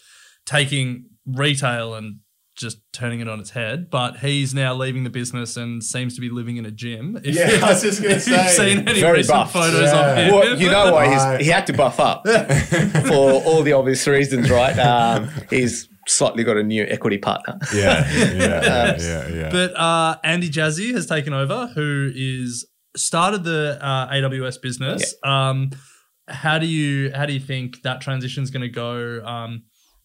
[0.46, 2.18] taking retail and
[2.56, 3.90] just turning it on its head.
[3.90, 7.20] But he's now leaving the business and seems to be living in a gym.
[7.24, 8.76] If Yeah, I was just gonna if you've say.
[8.76, 9.54] seen any Very recent buffed.
[9.54, 10.08] photos Yeah.
[10.12, 10.34] of him.
[10.34, 11.38] Well, you know why Right.
[11.40, 12.26] he's, he had to buff up
[13.08, 14.78] for all the obvious reasons, right?
[14.80, 17.58] Um, he's slightly got a new equity partner.
[17.74, 19.50] Yeah, yeah, yeah, yeah, yeah.
[19.52, 22.66] But uh, Andy Jassy has taken over, who is
[22.96, 25.14] started the uh, AWS business.
[25.24, 25.72] Um,
[26.28, 29.64] how do you how do you think that transition is going to go um,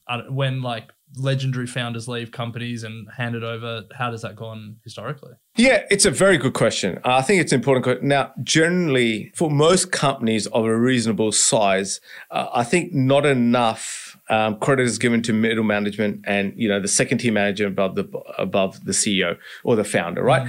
[0.08, 3.84] uh, when like legendary founders leave companies and hand it over?
[3.92, 5.32] How does that go on historically?
[5.56, 6.98] Yeah, it's a very good question.
[7.04, 8.02] Uh, I think it's important.
[8.02, 14.58] Now, generally, for most companies of a reasonable size, uh, I think not enough um,
[14.58, 18.04] credit is given to middle management and you know the second tier manager above the
[18.38, 20.48] above the CEO or the founder, right?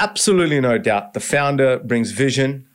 [0.00, 2.66] absolutely no doubt the founder brings vision,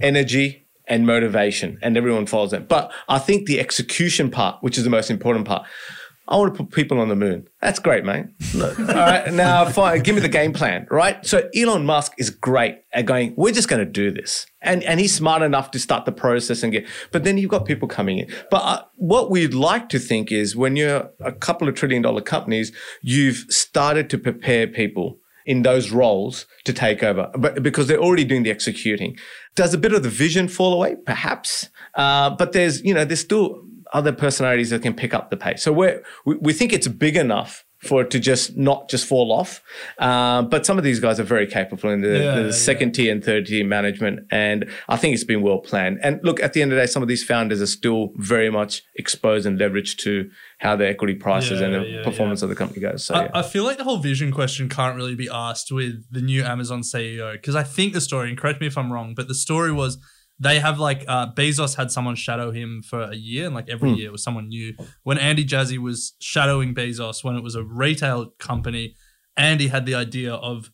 [0.00, 2.66] energy, and motivation, and everyone follows them.
[2.68, 5.66] But I think the execution part, which is the most important part,
[6.26, 7.48] I want to put people on the moon.
[7.60, 8.26] That's great, mate.
[8.54, 10.00] Look, all right, now fine.
[10.02, 11.24] Give me the game plan, right?
[11.26, 13.34] So Elon Musk is great at going.
[13.36, 16.62] We're just going to do this, and and he's smart enough to start the process
[16.62, 16.86] and get.
[17.12, 18.32] But then you've got people coming in.
[18.50, 22.22] But uh, what we'd like to think is when you're a couple of trillion dollar
[22.22, 28.00] companies, you've started to prepare people in those roles to take over, but because they're
[28.00, 29.16] already doing the executing.
[29.54, 30.96] Does a bit of the vision fall away?
[31.04, 33.62] Perhaps, uh, but there's you know there's still
[33.94, 35.62] other personalities that can pick up the pace.
[35.62, 35.94] So we
[36.26, 39.62] we think it's big enough for it to just not just fall off.
[39.98, 43.12] Uh, but some of these guys are very capable in the, Yeah, the second tier
[43.12, 44.20] and third tier management.
[44.30, 45.98] And I think it's been well planned.
[46.02, 48.50] And look, at the end of the day, some of these founders are still very
[48.50, 52.48] much exposed and leveraged to how the equity prices Yeah, and the yeah, performance of
[52.48, 53.04] the company goes.
[53.04, 53.30] So, I, yeah.
[53.34, 56.80] I feel like the whole vision question can't really be asked with the new Amazon
[56.80, 59.72] CEO because I think the story, and correct me if I'm wrong, but the story
[59.72, 59.98] was
[60.38, 63.90] they have like uh, Bezos had someone shadow him for a year, and like every
[63.90, 63.96] Hmm.
[63.96, 64.74] year was someone new.
[65.02, 68.94] When Andy Jassy was shadowing Bezos when it was a retail company,
[69.36, 70.70] Andy had the idea of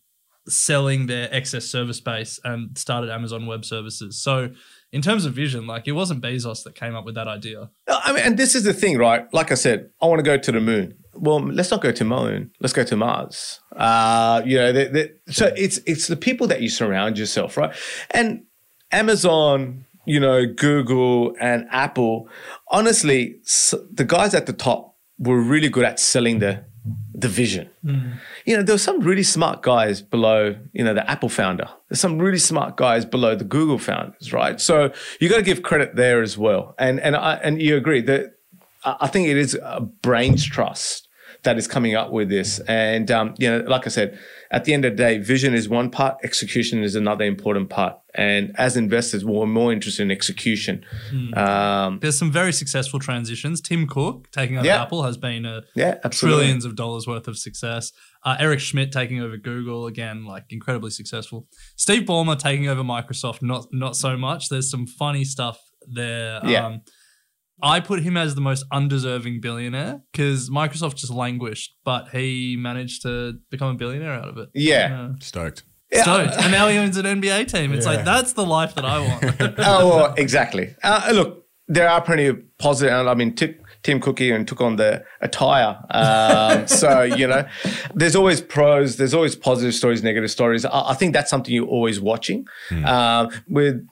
[0.47, 4.21] selling their excess service space and started Amazon Web Services.
[4.21, 4.49] So,
[4.91, 7.69] in terms of vision, like it wasn't Bezos that came up with that idea.
[7.87, 9.31] I mean, and this is the thing, right?
[9.33, 10.95] Like I said, I want to go to the moon.
[11.13, 12.51] Well, let's not go to moon.
[12.59, 13.59] Let's go to Mars.
[13.75, 14.85] Uh, you know, the,
[15.25, 17.73] the, so it's it's the people that you surround yourself, right?
[18.11, 18.43] And
[18.91, 22.27] Amazon, you know, Google and Apple.
[22.69, 23.39] Honestly,
[23.91, 26.65] the guys at the top were really good at selling the
[27.13, 27.69] the vision.
[28.45, 31.69] You know, there were some really smart guys below, you know, the Apple founder.
[31.87, 34.59] There's some really smart guys below the Google founders, right?
[34.59, 36.73] So you got to give credit there as well.
[36.79, 38.33] And and I and you agree that
[38.83, 41.07] I I think it is a brains trust
[41.43, 42.59] that is coming up with this.
[42.61, 44.17] And um, you know, like I said,
[44.51, 47.97] at the end of the day, vision is one part, execution is another important part.
[48.13, 50.83] And as investors, we're more interested in execution.
[51.33, 53.61] Um, There's some very successful transitions.
[53.61, 54.81] Tim Cook taking over Yeah.
[54.81, 56.41] Apple has been a yeah, absolutely.
[56.41, 57.91] trillions of dollars worth of success.
[58.23, 61.47] Uh, Eric Schmidt taking over Google again, like incredibly successful.
[61.77, 64.49] Steve Ballmer taking over Microsoft, not not so much.
[64.49, 66.41] There's some funny stuff there.
[66.43, 66.65] Yeah.
[66.65, 66.81] Um,
[67.61, 73.03] I put him as the most undeserving billionaire because Microsoft just languished, but he managed
[73.03, 74.49] to become a billionaire out of it.
[74.53, 75.13] Yeah.
[75.19, 75.63] Stoked.
[75.91, 76.03] Yeah.
[76.03, 76.33] Stoked.
[76.37, 77.73] and now he owns an NBA team.
[77.73, 79.35] It's like that's the life that I want.
[79.59, 80.75] oh, well, exactly.
[80.83, 82.93] Uh, look, there are plenty of positive.
[82.93, 85.77] I mean, Tim, Tim Cook even took on the attire.
[85.89, 87.45] Um, so you know,
[87.93, 88.97] there's always pros.
[88.97, 90.65] There's always positive stories, negative stories.
[90.65, 92.45] I, I think that's something you're always watching.
[92.85, 93.85] Um, with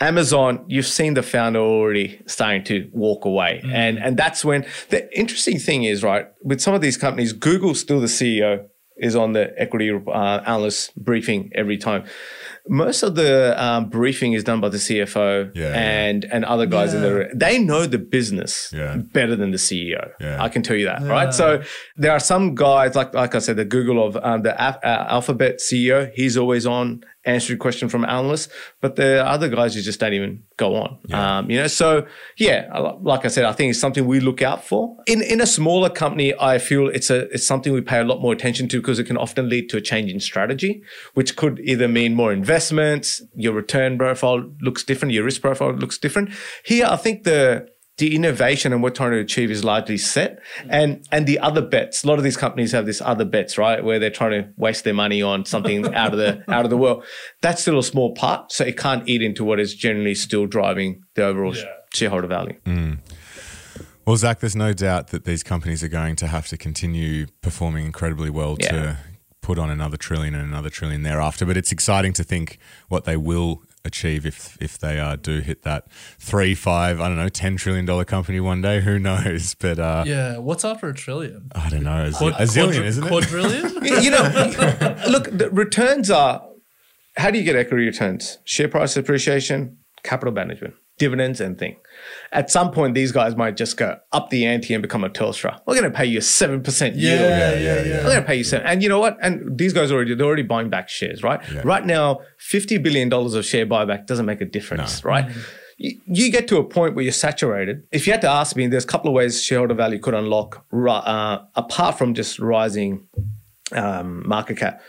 [0.00, 5.18] Amazon, you've seen the founder already starting to walk away, and and that's when the
[5.18, 7.32] interesting thing is right with some of these companies.
[7.32, 8.66] Google's still the CEO
[8.98, 12.04] is on the equity uh, analyst briefing every time.
[12.68, 15.74] Most of the um, briefing is done by the CFO Yeah, yeah.
[16.08, 18.96] and and other guys in the they know the business Yeah.
[19.12, 20.10] better than the CEO.
[20.20, 20.42] Yeah.
[20.42, 21.32] I can tell you that, right?
[21.32, 21.62] So
[21.96, 25.06] there are some guys like like I said, the Google of um, the Al- uh,
[25.16, 26.10] Alphabet CEO.
[26.14, 28.48] He's always on answering question from analysts,
[28.80, 30.96] but the other guys you just don't even go on.
[31.12, 32.06] Um, you know, so
[32.38, 32.70] yeah,
[33.02, 34.96] like I said, I think it's something we look out for.
[35.06, 38.20] In in a smaller company, I feel it's a it's something we pay a lot
[38.20, 40.82] more attention to because it can often lead to a change in strategy,
[41.14, 45.98] which could either mean more investments, your return profile looks different, your risk profile looks
[45.98, 46.30] different.
[46.64, 50.38] Here, I think the the innovation and what we're trying to achieve is largely set.
[50.68, 53.82] And and the other bets, a lot of these companies have this other bets, right?
[53.84, 56.76] Where they're trying to waste their money on something out of the out of the
[56.76, 57.04] world.
[57.42, 58.52] That's still a small part.
[58.52, 61.64] So it can't eat into what is generally still driving the overall sh-
[61.94, 62.56] shareholder value.
[62.64, 62.94] Hmm.
[64.06, 67.84] Well, Zach, there's no doubt that these companies are going to have to continue performing
[67.86, 68.70] incredibly well Yeah.
[68.70, 68.98] to
[69.46, 71.46] put on another trillion and another trillion thereafter.
[71.46, 75.62] But it's exciting to think what they will achieve if if they uh, do hit
[75.62, 75.86] that
[76.18, 78.80] three, five, I don't know, ten trillion dollar company one day.
[78.86, 79.54] Who knows?
[79.54, 80.38] But uh, yeah.
[80.38, 81.48] What's after a trillion?
[81.54, 82.06] I don't know.
[82.06, 83.08] A, z- Quad- a zillion, quadri- isn't it?
[83.08, 83.84] Quadrillion?
[83.84, 86.42] you you know, look, the returns are
[87.16, 88.38] how do you get equity returns?
[88.44, 91.76] Share price appreciation, capital management, dividends, and thing.
[92.32, 95.60] At some point, these guys might just go up the ante and become a Telstra.
[95.66, 97.20] We're going to pay you seven percent yield.
[97.20, 97.96] yeah, yeah, yeah.
[97.98, 98.66] We're going to pay you seven.
[98.66, 99.16] And you know what?
[99.22, 101.40] And these guys already they're already buying back shares, right?
[101.64, 105.30] Right now, fifty billion dollars of share buyback doesn't make a difference, right?
[105.78, 107.82] You, you get to a point where you're saturated.
[107.92, 110.64] If you had to ask me, there's a couple of ways shareholder value could unlock,
[110.72, 113.06] uh, apart from just rising
[113.72, 114.80] um, market cap,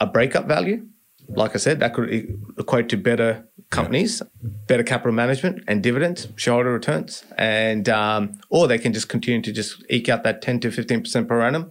[0.00, 0.84] a breakup value.
[1.28, 2.10] Like I said, that could
[2.58, 4.22] equate to better companies,
[4.68, 9.52] better capital management and dividends, shareholder returns, and um, or they can just continue to
[9.52, 11.70] just eke out that ten to fifteen percent per annum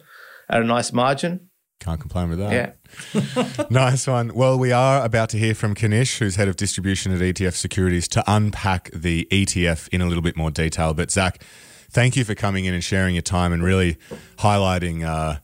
[0.50, 1.48] at a nice margin.
[1.80, 2.52] Can't complain with that.
[2.52, 3.64] Yeah.
[3.72, 4.34] nice one.
[4.36, 8.08] Well, we are about to hear from Kanish, who's head of distribution at ETF Securities,
[8.10, 10.94] to unpack the ETF in a little bit more detail.
[10.94, 11.44] But Zach,
[11.90, 13.98] thank you for coming in and sharing your time and really
[14.38, 15.04] highlighting.
[15.04, 15.40] Uh,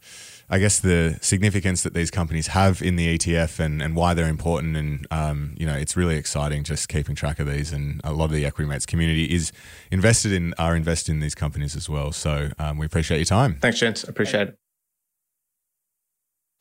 [0.50, 4.30] I guess the significance that these companies have in the ETF and, and why they're
[4.30, 4.78] important.
[4.78, 7.74] And, um, you know, it's really exciting just keeping track of these.
[7.74, 9.52] And a lot of the Equity Mates community is
[9.92, 12.14] invested in, are invested in these companies as well.
[12.14, 13.58] So um, we appreciate your time.
[13.60, 14.06] Thanks, gents.
[14.06, 14.58] Appreciate it.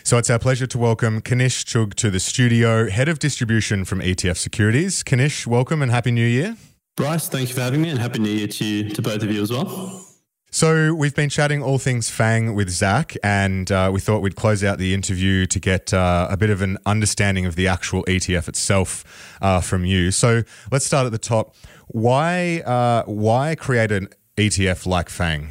[0.03, 4.01] So it's our pleasure to welcome Kanish Chugh to the studio, head of distribution from
[4.01, 5.05] ETF Securities.
[5.05, 6.57] Kanish, welcome and happy new year.
[6.97, 9.43] Bryce, thank you for having me and happy new year to to both of you
[9.43, 10.07] as well.
[10.51, 14.65] So we've been chatting all things Fang with Zach, and uh, we thought we'd close
[14.65, 18.49] out the interview to get uh, a bit of an understanding of the actual ETF
[18.49, 20.11] itself uh, from you.
[20.11, 21.55] So let's start at the top.
[21.89, 25.51] Why uh, why create an ETF like Fang?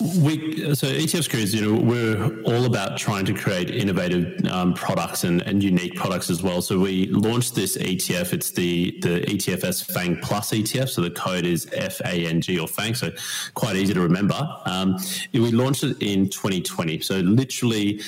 [0.00, 5.24] We so ETF Securities, you know, we're all about trying to create innovative um, products
[5.24, 6.62] and, and unique products as well.
[6.62, 8.32] So we launched this ETF.
[8.32, 10.88] It's the the ETFS Fang Plus ETF.
[10.88, 12.94] So the code is F A N G or Fang.
[12.94, 13.10] So
[13.54, 14.40] quite easy to remember.
[14.64, 14.96] Um,
[15.34, 17.00] we launched it in 2020.
[17.00, 18.00] So literally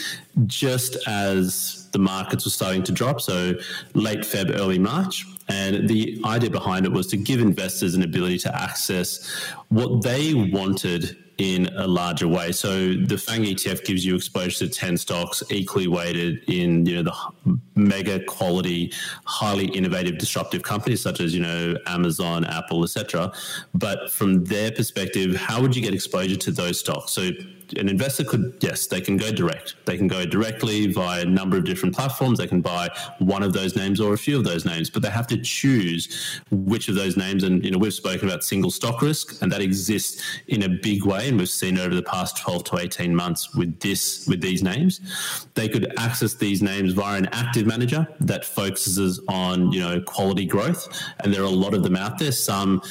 [0.47, 3.21] just as the markets were starting to drop.
[3.21, 3.53] So
[3.95, 5.27] late Feb, early March.
[5.49, 9.29] And the idea behind it was to give investors an ability to access
[9.73, 12.53] what they wanted in a larger way.
[12.53, 17.11] So the FANG ETF gives you exposure to 10 stocks equally weighted in, you know,
[17.45, 18.93] the mega quality,
[19.25, 23.33] highly innovative, disruptive companies such as, you know, Amazon, Apple, etc.
[23.75, 27.13] But from their perspective, how would you get exposure to those stocks?
[27.13, 27.31] So
[27.79, 29.77] an investor could, yes, they can go direct.
[29.87, 32.37] They can go directly via a number of different platforms.
[32.39, 35.09] They can buy one of those names or a few of those names, but they
[35.09, 37.45] have to choose which of those names.
[37.45, 41.05] And, you know, we've spoken about single stock risk, and that exists in a big
[41.05, 41.29] way.
[41.29, 45.01] And we've seen over the past 12 to 18 months with this, with these names.
[45.55, 50.47] They could access these names via an active manager that focuses on, you know, quality
[50.47, 50.89] growth.
[51.21, 52.33] And there are a lot of them out there.
[52.33, 52.83] Some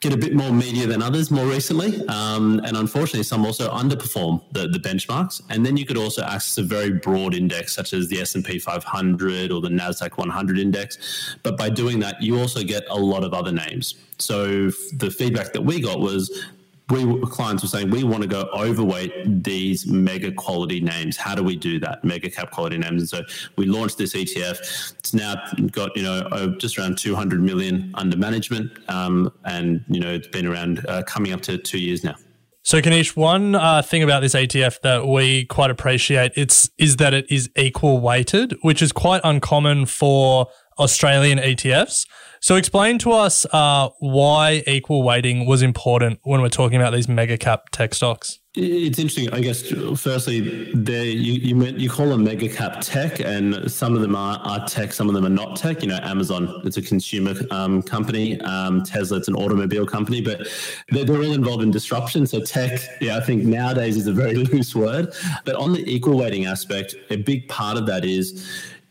[0.00, 2.06] get a bit more media than others more recently.
[2.08, 5.42] Um, and unfortunately, some also underperform the, the benchmarks.
[5.50, 9.50] And then you could also access a very broad index, such as the S&P 500
[9.50, 11.36] or the NASDAQ 100 index.
[11.42, 13.94] But by doing that, you also get a lot of other names.
[14.18, 16.44] So the feedback that we got was
[16.90, 19.12] we clients were saying we want to go overweight
[19.44, 21.16] these mega quality names.
[21.16, 22.02] How do we do that?
[22.02, 23.02] Mega cap quality names.
[23.02, 23.22] And so
[23.56, 24.58] we launched this ETF.
[24.98, 25.34] It's now
[25.70, 30.46] got you know just around 200 million under management, um, and you know it's been
[30.46, 32.16] around uh, coming up to two years now.
[32.62, 37.14] So, Kanish, one uh, thing about this ETF that we quite appreciate it's is that
[37.14, 42.06] it is equal weighted, which is quite uncommon for Australian ETFs.
[42.40, 47.08] So, explain to us uh, why equal weighting was important when we're talking about these
[47.08, 48.38] mega cap tech stocks.
[48.60, 49.30] It's interesting.
[49.32, 49.70] I guess
[50.00, 54.16] firstly, there you you, meant, you call them mega cap tech, and some of them
[54.16, 55.82] are, are tech, some of them are not tech.
[55.82, 58.40] You know, Amazon, it's a consumer um, company.
[58.40, 60.48] Um, Tesla, it's an automobile company, but
[60.88, 62.26] they're, they're all involved in disruption.
[62.26, 65.12] So tech, yeah, I think nowadays is a very loose word.
[65.44, 68.44] But on the equal weighting aspect, a big part of that is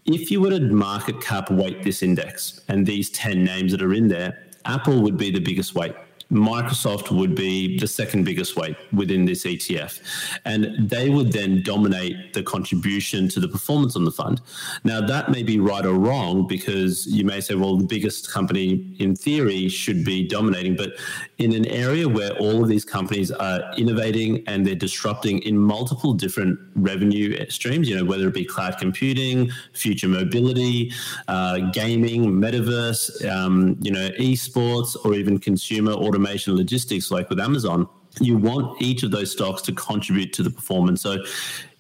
[0.08, 3.94] if you were to market cap weight this index and these 10 names that are
[3.94, 5.94] in there, Apple would be the biggest weight.
[6.32, 10.00] Microsoft would be the second biggest weight within this ETF.
[10.44, 14.42] And they would then dominate the contribution to the performance on the fund.
[14.84, 18.96] Now, that may be right or wrong because you may say, well, the biggest company
[19.00, 20.76] in theory should be dominating.
[20.76, 20.94] But
[21.38, 26.14] in an area where all of these companies are innovating and they're disrupting in multiple
[26.14, 30.92] different revenue streams, you know, whether it be cloud computing, future mobility,
[31.30, 37.88] uh, gaming, metaverse, um, you know, esports, or even consumer automation logistics, like with Amazon,
[38.20, 41.02] you want each of those stocks to contribute to the performance.
[41.02, 41.24] So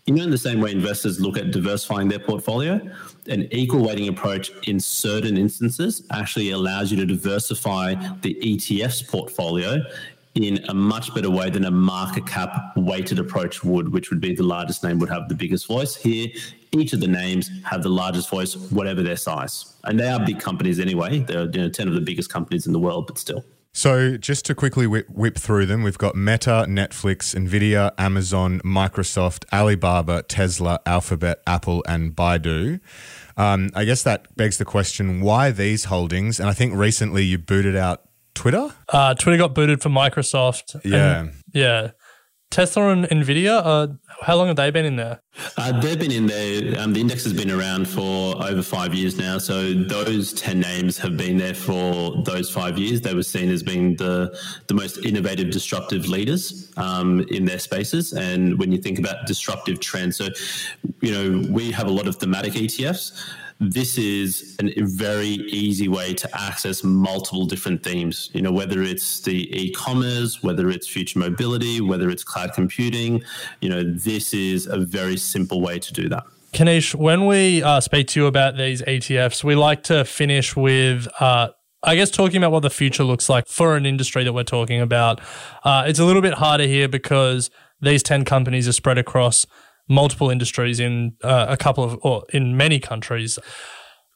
[0.05, 2.79] you know, in the same way investors look at diversifying their portfolio,
[3.27, 9.83] an equal weighting approach in certain instances actually allows you to diversify the ETF's portfolio
[10.35, 14.33] in a much better way than a market cap weighted approach would, which would be
[14.33, 15.95] the largest name would have the biggest voice.
[15.95, 16.27] Here,
[16.71, 19.75] each of the names have the largest voice, whatever their size.
[19.83, 21.19] And they are big companies anyway.
[21.19, 23.43] They're you know, 10 of the biggest companies in the world, but still.
[23.73, 29.45] So, just to quickly whip, whip, through them, we've got Meta, Netflix, Nvidia, Amazon, Microsoft,
[29.53, 32.79] Alibaba, Tesla, Alphabet, Apple, and Baidu.
[33.37, 36.39] Um, I guess that begs the question why these holdings?
[36.39, 38.01] And I think recently you booted out
[38.33, 38.73] Twitter.
[38.89, 40.81] Uh, Twitter got booted for Microsoft.
[40.83, 41.27] Yeah.
[41.53, 41.91] Yeah.
[42.49, 43.87] Tesla and Nvidia, uh,
[44.21, 45.21] how long have they been in there?
[45.57, 46.79] Uh, they've been in there.
[46.79, 49.37] Um, the index has been around for over five years now.
[49.37, 53.01] So those ten names have been there for those five years.
[53.01, 54.37] They were seen as being the
[54.67, 58.13] the most innovative, disruptive leaders um, in their spaces.
[58.13, 60.29] And when you think about disruptive trends, so
[61.01, 63.11] you know we have a lot of thematic ETFs
[63.59, 68.29] this is a very easy way to access multiple different themes.
[68.33, 73.23] You know, whether it's the e-commerce, whether it's future mobility, whether it's cloud computing,
[73.61, 76.23] you know, this is a very simple way to do that.
[76.53, 81.07] Kanish, when we uh, speak to you about these ETFs, we like to finish with
[81.19, 81.49] uh,
[81.83, 84.81] I guess talking about what the future looks like for an industry that we're talking
[84.81, 85.21] about,
[85.63, 87.51] uh, it's a little bit harder here because
[87.81, 89.45] these 10 companies are spread across
[89.87, 93.39] multiple industries in uh, a couple of, or in many countries.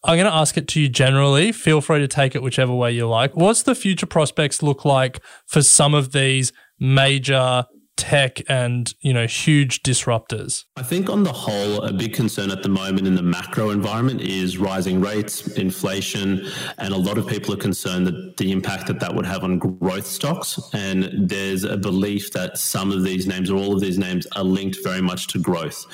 [0.04, 1.52] I'm going to ask it to you generally.
[1.52, 3.36] Feel free to take it whichever way you like.
[3.36, 7.66] What's the future prospects look like for some of these major
[7.98, 10.66] tech and you know huge disruptors.
[10.76, 14.22] I think on the whole a big concern at the moment in the macro environment
[14.22, 16.46] is rising rates inflation
[16.78, 19.60] and a lot of people are concerned that the impact that that would have on
[19.60, 20.60] growth stocks.
[20.74, 24.44] And there's a belief that some of these names or all of these names are
[24.44, 25.86] linked very much to growth.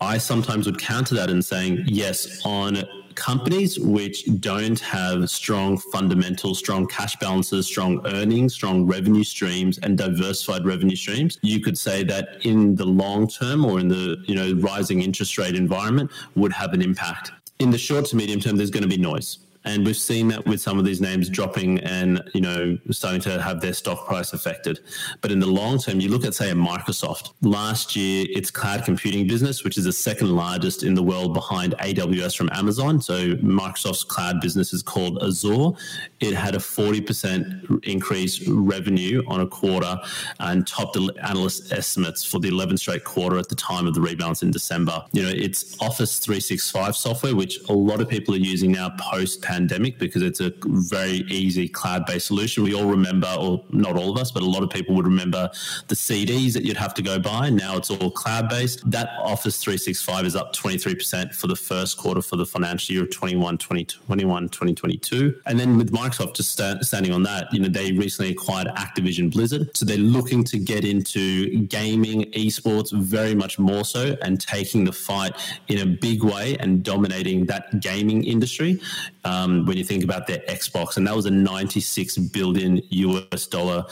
[0.00, 2.82] I sometimes would counter that in saying yes on
[3.18, 9.98] companies which don't have strong fundamentals, strong cash balances, strong earnings, strong revenue streams, and
[9.98, 14.36] diversified revenue streams, you could say that in the long term or in the you
[14.36, 17.32] know rising interest rate environment would have an impact.
[17.58, 19.38] In the short to medium term, there's going to be noise
[19.68, 23.40] and we've seen that with some of these names dropping and you know starting to
[23.40, 24.80] have their stock price affected.
[25.20, 27.34] But in the long term, you look at say a Microsoft.
[27.42, 31.74] Last year, its cloud computing business, which is the second largest in the world behind
[31.80, 35.70] AWS from Amazon, so Microsoft's cloud business is called Azure.
[36.20, 37.44] It had a forty percent
[37.82, 40.00] increase revenue on a quarter
[40.40, 44.00] and topped the analyst estimates for the 11th straight quarter at the time of the
[44.00, 45.04] rebalance in December.
[45.12, 49.42] You know, it's Office 365 software, which a lot of people are using now post
[49.42, 52.62] pandemic pandemic because it's a very easy cloud based solution.
[52.62, 55.50] We all remember, or not all of us, but a lot of people would remember
[55.88, 57.50] the CDs that you'd have to go buy.
[57.50, 58.88] Now it's all cloud based.
[58.88, 63.10] That Office 365 is up 23% for the first quarter for the financial year of
[63.10, 65.40] 21, 2021, 2022.
[65.46, 69.32] And then with Microsoft just st- standing on that, you know, they recently acquired Activision
[69.32, 69.76] Blizzard.
[69.76, 74.92] So they're looking to get into gaming, esports very much more so and taking the
[74.92, 75.32] fight
[75.66, 78.80] in a big way and dominating that gaming industry.
[79.24, 83.46] Um, um, when you think about their Xbox, and that was a 96 billion US
[83.46, 83.84] dollar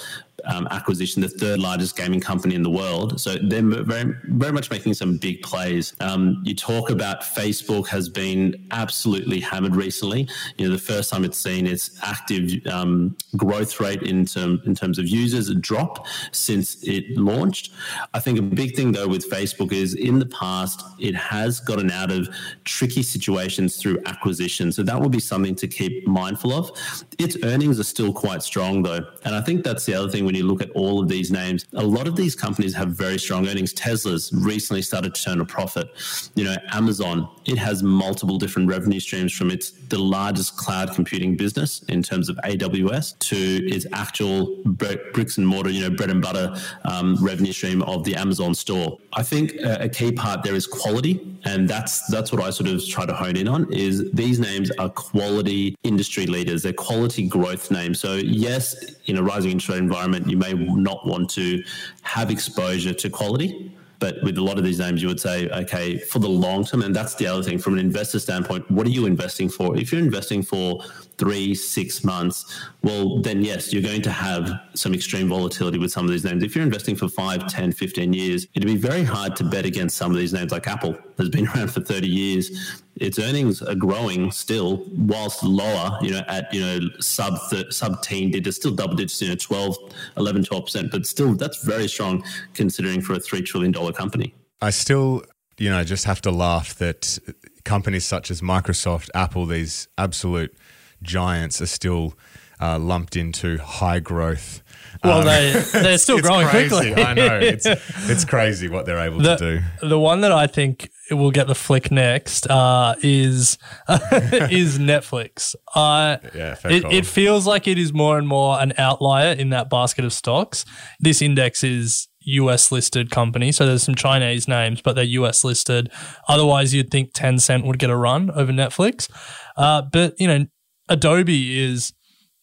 [0.46, 3.20] um, acquisition, the third largest gaming company in the world.
[3.20, 5.94] So they're very, very much making some big plays.
[6.00, 10.28] Um, you talk about Facebook has been absolutely hammered recently.
[10.56, 14.74] You know, the first time it's seen its active um, growth rate in, term, in
[14.74, 17.72] terms of users drop since it launched.
[18.14, 21.90] I think a big thing though with Facebook is in the past it has gotten
[21.90, 22.28] out of
[22.64, 24.72] tricky situations through acquisition.
[24.72, 26.70] So that will be something to keep mindful of.
[27.18, 30.35] Its earnings are still quite strong though, and I think that's the other thing when
[30.36, 33.46] you look at all of these names, a lot of these companies have very strong
[33.48, 33.72] earnings.
[33.72, 35.88] Tesla's recently started to turn a profit.
[36.34, 41.36] You know, Amazon, it has multiple different revenue streams from its the largest cloud computing
[41.36, 46.22] business in terms of AWS to its actual bricks and mortar, you know, bread and
[46.22, 48.98] butter um, revenue stream of the Amazon store.
[49.12, 52.68] I think a, a key part there is quality, and that's that's what I sort
[52.68, 53.72] of try to hone in on.
[53.72, 58.00] Is these names are quality industry leaders, they're quality growth names.
[58.00, 58.74] So yes,
[59.06, 60.76] in a rising interest rate environment, you may mm.
[60.76, 61.62] not want to
[62.02, 63.72] have exposure to quality.
[63.98, 66.82] But with a lot of these names, you would say, okay, for the long term,
[66.82, 69.76] and that's the other thing from an investor standpoint, what are you investing for?
[69.76, 70.82] If you're investing for
[71.16, 76.04] three, six months, well, then yes, you're going to have some extreme volatility with some
[76.04, 76.42] of these names.
[76.42, 79.96] If you're investing for 5, 10, 15 years, it'd be very hard to bet against
[79.96, 82.82] some of these names like Apple, has been around for 30 years.
[82.96, 87.38] Its earnings are growing still, whilst lower, you know, at, you know, sub
[87.70, 89.76] sub teen digits, still double digits, you know, 12,
[90.16, 92.24] 11, 12%, but still that's very strong
[92.54, 94.34] considering for a $3 trillion company.
[94.60, 95.22] I still,
[95.58, 97.18] you know, just have to laugh that
[97.64, 100.56] companies such as Microsoft, Apple, these absolute–
[101.02, 102.14] giants are still
[102.60, 104.62] uh, lumped into high growth.
[105.04, 106.68] Well, um, they they're still growing crazy.
[106.68, 107.02] quickly.
[107.02, 109.88] I know it's it's crazy what they're able the, to do.
[109.88, 115.54] The one that I think will get the flick next uh, is is Netflix.
[115.74, 119.70] Uh, yeah, it, it feels like it is more and more an outlier in that
[119.70, 120.64] basket of stocks.
[121.00, 123.52] This index is US listed company.
[123.52, 125.90] So there's some Chinese names, but they're US listed.
[126.28, 129.08] Otherwise, you'd think Tencent would get a run over Netflix.
[129.56, 130.46] Uh, but, you know,
[130.88, 131.92] Adobe is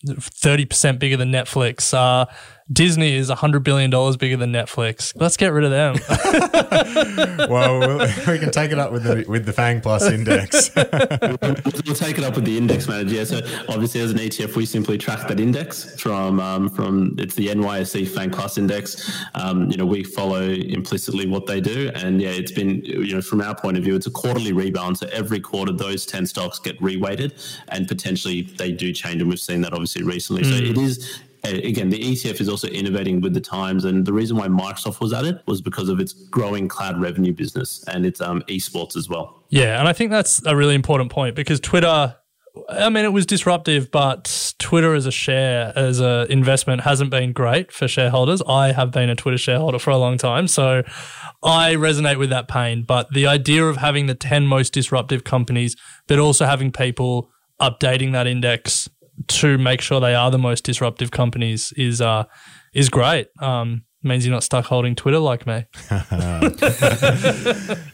[0.06, 1.94] 30% bigger than Netflix.
[1.94, 2.26] Uh,
[2.72, 5.14] Disney is $100 billion bigger than Netflix.
[5.20, 5.96] Let's get rid of them.
[7.50, 10.74] well, we'll, we can take it up with the with the Fang Plus index.
[10.76, 13.16] we'll take it up with the index manager.
[13.16, 17.36] Yeah, so obviously, as an ETF, we simply track that index from um, from it's
[17.36, 19.12] the NYSE Fang Plus index.
[19.36, 23.22] Um, you know, we follow implicitly what they do, and yeah, it's been you know
[23.22, 24.98] from our point of view, it's a quarterly rebalance.
[24.98, 27.34] So every quarter, those ten stocks get reweighted,
[27.70, 30.44] and potentially they do change, and we've seen that obviously recently.
[30.44, 30.46] Mm.
[30.46, 34.38] So it is again, the ETF is also innovating with the times, and the reason
[34.38, 38.22] why Microsoft was at it was because of its growing cloud revenue business and its
[38.22, 39.44] um, esports as well.
[39.50, 42.16] Yeah, and I think that's a really important point because Twitter.
[42.70, 47.34] I mean, it was disruptive, but Twitter as a share, as an investment, hasn't been
[47.34, 48.44] great for shareholders.
[48.48, 50.84] I have been a Twitter shareholder for a long time, so
[51.44, 52.84] I resonate with that pain.
[52.88, 55.76] But the idea of having the 10 most disruptive companies,
[56.08, 58.88] but also having people updating that index
[59.28, 62.26] to make sure they are the most disruptive companies is uh,
[62.74, 63.28] is great.
[63.40, 65.66] Um, means you're not stuck holding Twitter like me.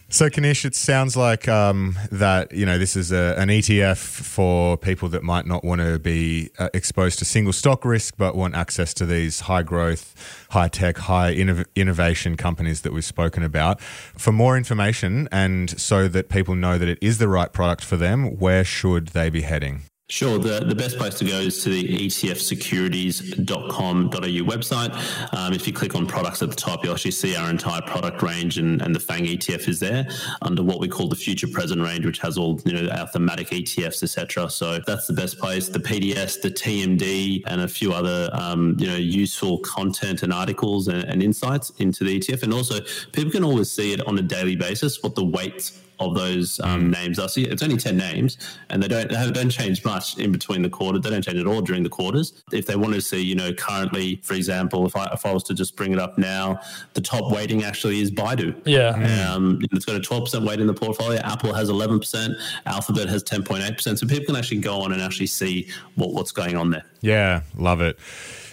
[0.09, 4.77] so, Kanish, it sounds like um, that you know this is a, an ETF for
[4.77, 8.55] people that might not want to be uh, exposed to single stock risk, but want
[8.55, 13.79] access to these high growth, high tech, high innov- innovation companies that we've spoken about.
[13.81, 17.97] For more information, and so that people know that it is the right product for
[17.97, 19.83] them, where should they be heading?
[20.11, 20.39] Sure.
[20.39, 24.91] The, the best place to go is to the etfsecurities.com.au website.
[25.37, 28.23] Um, if you click on products at the top, you'll actually see our entire product
[28.23, 30.07] range and, and the FANG ETF is there
[30.41, 33.49] under what we call the future present range, which has all, you know, our thematic
[33.49, 34.49] ETFs, etc.
[34.49, 35.69] So that's the best place.
[35.69, 40.87] The PDS, the TMD, and a few other, um, you know, useful content and articles
[40.87, 42.41] and, and insights into the ETF.
[42.41, 42.79] And also
[43.11, 46.85] people can always see it on a daily basis, what the weights of those um,
[46.85, 46.91] mm.
[46.91, 47.29] names are.
[47.29, 48.37] So it's only 10 names
[48.69, 50.99] and they don't, they don't change much in between the quarter.
[50.99, 52.43] They don't change at all during the quarters.
[52.51, 55.43] If they want to see, you know, currently, for example, if I, if I was
[55.45, 56.59] to just bring it up now,
[56.93, 58.55] the top weighting actually is Baidu.
[58.65, 59.33] Yeah.
[59.33, 61.19] Um, it's got a 12% weight in the portfolio.
[61.21, 62.35] Apple has 11%.
[62.65, 63.97] Alphabet has 10.8%.
[63.97, 66.83] So people can actually go on and actually see what, what's going on there.
[67.01, 67.97] Yeah, love it.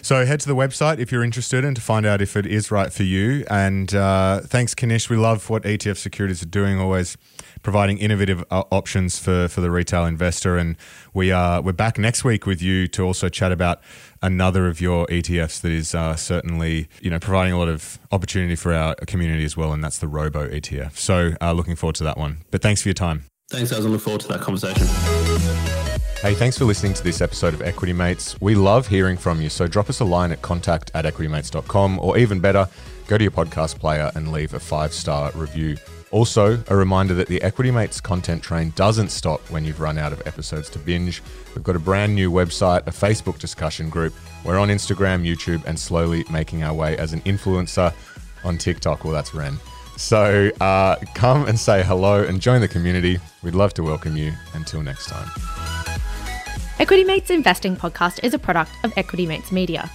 [0.01, 2.71] So head to the website if you're interested and to find out if it is
[2.71, 3.45] right for you.
[3.49, 5.09] And uh, thanks, Kanish.
[5.09, 7.17] We love what ETF Securities are doing, always
[7.67, 10.57] providing innovative uh, options for, for the retail investor.
[10.57, 10.77] And
[11.13, 13.81] we are we're back next week with you to also chat about
[14.21, 18.55] another of your ETFs that is uh, certainly you know providing a lot of opportunity
[18.55, 20.95] for our community as well, and that's the Robo ETF.
[20.95, 22.37] So uh, looking forward to that one.
[22.51, 23.25] But thanks for your time.
[23.49, 23.85] Thanks, guys.
[23.85, 24.87] I look forward to that conversation.
[26.21, 28.39] Hey, thanks for listening to this episode of Equity Mates.
[28.39, 32.17] We love hearing from you, so drop us a line at contact at equitymates.com, or
[32.17, 32.69] even better,
[33.07, 35.75] go to your podcast player and leave a five star review.
[36.11, 40.13] Also, a reminder that the Equity Mates content train doesn't stop when you've run out
[40.13, 41.21] of episodes to binge.
[41.53, 44.13] We've got a brand new website, a Facebook discussion group.
[44.45, 47.93] We're on Instagram, YouTube, and slowly making our way as an influencer
[48.45, 49.03] on TikTok.
[49.03, 49.57] Well, that's Ren.
[49.97, 53.19] So uh, come and say hello and join the community.
[53.43, 54.31] We'd love to welcome you.
[54.53, 55.29] Until next time.
[56.79, 59.89] Equity Mates Investing Podcast is a product of Equity Mates Media.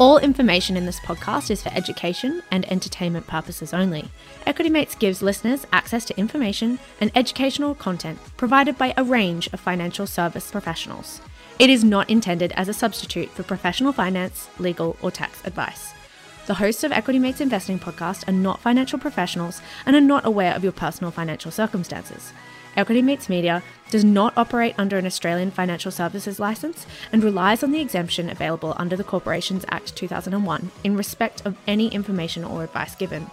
[0.00, 4.08] All information in this podcast is for education and entertainment purposes only.
[4.46, 9.58] Equity Mates gives listeners access to information and educational content provided by a range of
[9.58, 11.20] financial service professionals.
[11.58, 15.92] It is not intended as a substitute for professional finance, legal, or tax advice.
[16.46, 20.54] The hosts of Equity Mates Investing Podcast are not financial professionals and are not aware
[20.54, 22.32] of your personal financial circumstances.
[22.78, 23.60] Equity Mates Media
[23.90, 28.72] does not operate under an Australian Financial Services licence and relies on the exemption available
[28.76, 33.28] under the Corporations Act 2001 in respect of any information or advice given.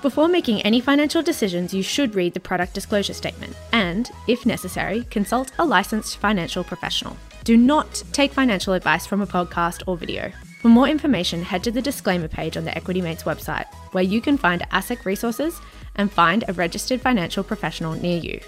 [0.00, 5.02] Before making any financial decisions, you should read the product disclosure statement and, if necessary,
[5.10, 7.16] consult a licensed financial professional.
[7.42, 10.30] Do not take financial advice from a podcast or video.
[10.60, 14.20] For more information, head to the disclaimer page on the Equity Mates website, where you
[14.20, 15.60] can find ASIC resources
[15.96, 18.40] and find a registered financial professional near you.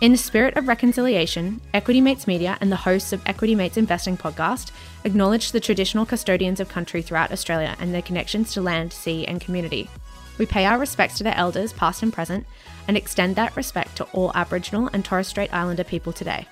[0.00, 4.16] In the spirit of reconciliation, Equity Mates Media and the hosts of Equity Mates Investing
[4.16, 4.70] podcast
[5.04, 9.40] acknowledge the traditional custodians of country throughout Australia and their connections to land, sea, and
[9.40, 9.88] community.
[10.38, 12.46] We pay our respects to their elders, past and present,
[12.86, 16.46] and extend that respect to all Aboriginal and Torres Strait Islander people today.